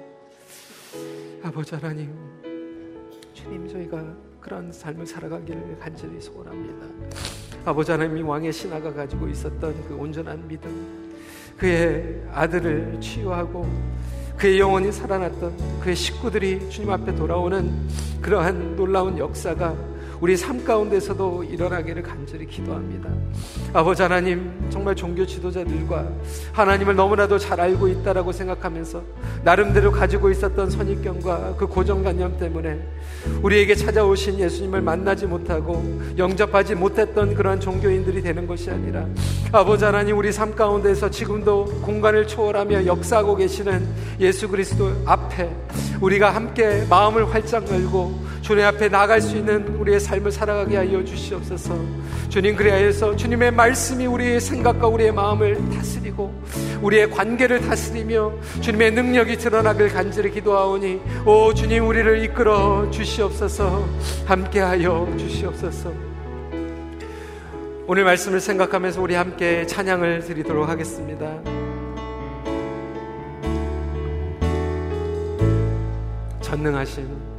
아버지 1.43 1.75
하나님, 1.75 2.09
주님 3.33 3.67
저희가 3.67 4.01
그런 4.39 4.71
삶을 4.71 5.05
살아가기를 5.05 5.77
간절히 5.77 6.21
소원합니다. 6.21 6.87
아버지 7.65 7.91
하나님이 7.91 8.21
왕의 8.21 8.53
신하가 8.53 8.93
가지고 8.93 9.27
있었던 9.27 9.87
그 9.89 9.93
온전한 9.93 10.47
믿음, 10.47 11.13
그의 11.57 12.23
아들을 12.31 12.97
치유하고 13.01 13.67
그의 14.37 14.57
영혼이 14.57 14.89
살아났던 14.93 15.81
그의 15.81 15.97
식구들이 15.97 16.69
주님 16.69 16.89
앞에 16.89 17.13
돌아오는 17.13 17.89
그러한 18.21 18.77
놀라운 18.77 19.17
역사가 19.17 19.75
우리 20.23 20.37
삶 20.37 20.63
가운데서도 20.63 21.43
일어나기를 21.43 22.01
간절히 22.01 22.47
기도합니다. 22.47 23.09
아버지 23.73 24.03
하나님, 24.03 24.53
정말 24.69 24.95
종교 24.95 25.25
지도자들과 25.25 26.07
하나님을 26.53 26.95
너무나도 26.95 27.37
잘 27.37 27.59
알고 27.59 27.89
있다라고 27.89 28.31
생각하면서 28.31 29.03
나름대로 29.43 29.91
가지고 29.91 30.31
있었던 30.31 30.69
선입견과 30.69 31.55
그 31.57 31.67
고정관념 31.67 32.37
때문에 32.37 32.79
우리에게 33.41 33.75
찾아오신 33.75 34.39
예수님을 34.39 34.81
만나지 34.81 35.25
못하고 35.25 35.83
영접하지 36.17 36.75
못했던 36.75 37.35
그러한 37.35 37.59
종교인들이 37.59 38.21
되는 38.21 38.47
것이 38.47 38.71
아니라 38.71 39.05
아버지 39.51 39.83
하나님 39.83 40.17
우리 40.17 40.31
삶 40.31 40.55
가운데서 40.55 41.09
지금도 41.11 41.81
공간을 41.81 42.27
초월하며 42.27 42.85
역사하고 42.85 43.35
계시는 43.35 43.85
예수 44.21 44.47
그리스도 44.47 44.89
앞에 45.05 45.53
우리가 45.99 46.33
함께 46.33 46.85
마음을 46.89 47.29
활짝 47.33 47.69
열고 47.69 48.32
주님 48.43 48.65
앞에 48.65 48.89
나갈 48.89 49.21
수 49.21 49.37
있는 49.37 49.65
우리의 49.77 50.01
삶을 50.01 50.29
살아가게 50.29 50.75
하여 50.75 51.03
주시옵소서. 51.03 51.75
주님 52.27 52.57
그래서 52.57 53.15
주님의 53.15 53.51
말씀이 53.51 54.05
우리의 54.05 54.41
생각과 54.41 54.85
우리의 54.87 55.13
마음을 55.13 55.57
다스리고 55.69 56.43
우리의 56.81 57.09
관계를 57.09 57.61
다스리며 57.61 58.33
주님의 58.59 58.91
능력이 58.91 59.37
드러나길 59.37 59.87
간절히 59.93 60.29
기도하오니 60.29 60.99
오 61.25 61.53
주님 61.53 61.87
우리를 61.87 62.21
이끌어 62.25 62.91
주시옵소서. 62.91 63.87
함께하여 64.25 65.15
주시옵소서. 65.17 65.93
오늘 67.87 68.03
말씀을 68.03 68.41
생각하면서 68.41 69.01
우리 69.01 69.15
함께 69.15 69.65
찬양을 69.65 70.19
드리도록 70.19 70.67
하겠습니다. 70.67 71.39
전능하신 76.41 77.32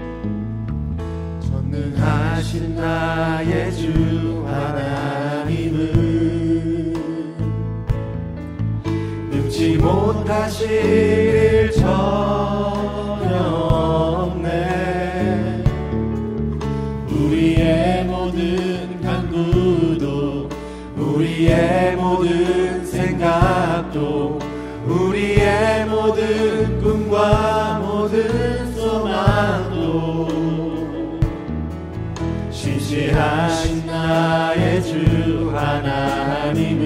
전능하신 1.74 2.76
나의 2.76 3.74
주 3.74 4.44
하나님은 4.46 6.04
못하실 9.80 10.70
일 10.70 11.72
전혀 11.72 13.34
없네. 14.30 15.64
우리의 17.10 18.04
모든 18.04 19.00
간구도 19.00 20.48
우리의 20.96 21.96
모든 21.96 22.84
생각도 22.84 24.38
우리의 24.86 25.86
모든 25.86 26.80
꿈과 26.80 27.80
모든 27.80 28.72
소망도 28.74 30.73
신실하신 32.84 33.86
나의 33.86 34.82
주 34.82 35.50
하나님은 35.56 36.84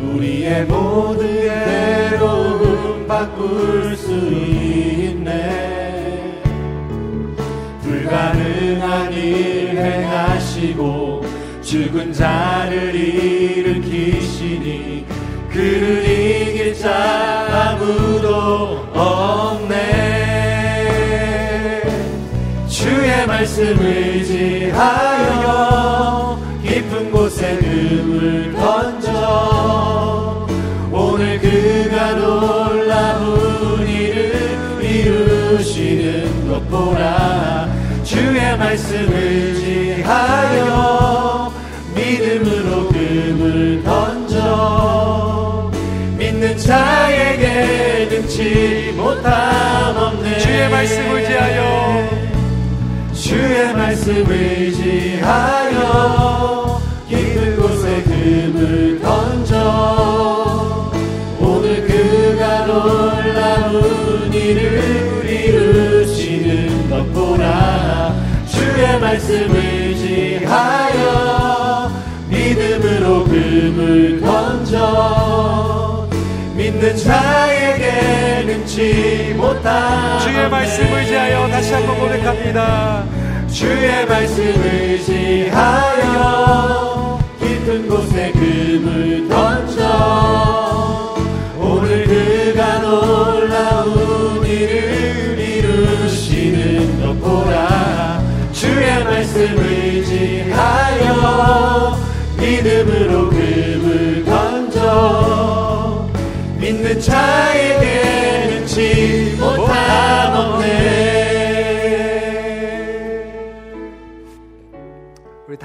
우리의 0.00 0.64
모든 0.64 1.66
괴로움 1.66 3.06
바꿀 3.06 3.94
수 3.94 4.10
있네. 4.10 6.40
불가능한 7.82 9.12
일 9.12 9.76
행하시고 9.76 11.26
죽은 11.60 12.14
자를 12.14 12.94
일으키시니 12.94 15.04
그를 15.50 16.08
이길 16.08 16.74
자 16.74 17.76
아무도 17.76 18.88
없네 18.94 20.11
주의 23.22 23.28
말씀을 23.28 23.86
의지하여 24.66 25.46
깊은 26.64 27.12
곳에 27.12 27.56
금을 27.56 28.52
던져. 28.52 30.48
오늘 30.90 31.38
그가 31.38 32.14
놀라운 32.14 33.86
일을 33.86 34.82
이루시는 34.82 36.48
것 36.48 36.68
보라 36.68 37.68
주의 38.02 38.58
말씀을 38.58 39.14
의지하여 39.94 40.72
믿음으로 41.94 42.88
금을 42.88 43.84
던져. 43.84 45.70
믿는 46.18 46.58
자에게 46.58 48.08
능치 48.10 48.94
못함 48.96 49.96
없네. 49.96 50.38
주의 50.40 50.68
말씀을 50.68 51.20
의지하여 51.20 51.81
주의 53.52 53.74
말씀을 53.74 54.32
의지하여 54.62 55.76
깊은 57.06 57.56
곳에 57.56 58.02
금을 58.02 58.98
던져 59.02 60.90
오늘 61.38 61.86
그가 61.86 62.64
놀라운 62.64 64.32
일을 64.32 65.30
이루시는 65.30 66.88
것 66.88 67.12
보라 67.12 68.14
주의 68.46 68.98
말씀을 68.98 69.54
의지하여 69.90 71.12
믿음으로 72.30 73.24
금을 73.24 74.22
던져 74.22 76.08
믿는 76.56 76.96
자에게 76.96 78.44
능치 78.46 79.34
못한 79.36 80.18
주의 80.20 80.48
말씀을 80.48 81.00
의지하여 81.00 81.48
다시 81.48 81.74
한번 81.74 81.98
고백합니다. 81.98 83.21
주의 83.52 84.06
말씀을 84.06 84.64
의지하여 84.94 86.00
깊은 87.38 87.86
곳에 87.86 88.32
금을 88.32 89.28
던져. 89.28 91.14
오늘 91.58 92.04
그가 92.06 92.78
놀라운 92.78 94.46
일을 94.46 95.38
이루시는 95.38 97.02
것 97.02 97.20
보라 97.20 98.22
주의 98.52 99.04
말씀을 99.04 99.58
의지하여 99.94 101.14
믿음으로 102.38 103.28
금을 103.28 104.24
던져. 104.24 106.08
믿는 106.58 106.98
자에 106.98 107.81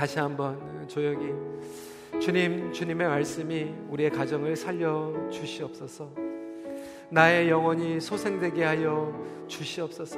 다시 0.07 0.19
한번 0.19 0.87
조용히 0.87 1.33
주님 2.21 2.71
주님의 2.71 3.09
말씀이 3.09 3.73
우리의 3.89 4.09
가정을 4.09 4.55
살려 4.55 5.13
주시옵소서. 5.29 6.09
나의 7.09 7.49
영혼이 7.49 7.99
소생되게 7.99 8.63
하여 8.63 9.13
주시옵소서. 9.47 10.17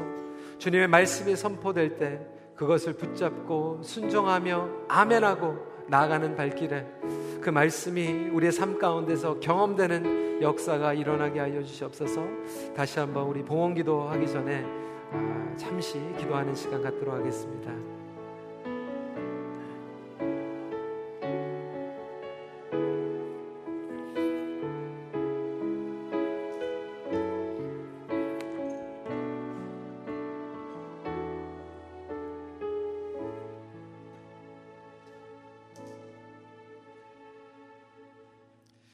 주님의 0.60 0.90
말씀이 0.90 1.36
선포될 1.36 1.98
때 1.98 2.22
그것을 2.56 2.94
붙잡고 2.98 3.82
순종하며 3.82 4.70
아멘하고 4.90 5.58
나아가는 5.88 6.36
발길에 6.36 6.86
그 7.42 7.50
말씀이 7.50 8.30
우리의 8.30 8.52
삶 8.52 8.78
가운데서 8.78 9.40
경험되는 9.40 10.44
역사가 10.44 10.94
일어나게 10.94 11.40
하여 11.40 11.64
주시옵소서. 11.64 12.28
다시 12.76 13.00
한번 13.00 13.26
우리 13.26 13.42
봉헌 13.42 13.74
기도하기 13.74 14.28
전에 14.28 14.64
아, 15.12 15.54
잠시 15.58 16.00
기도하는 16.20 16.54
시간 16.54 16.84
갖도록 16.84 17.16
하겠습니다. 17.16 17.99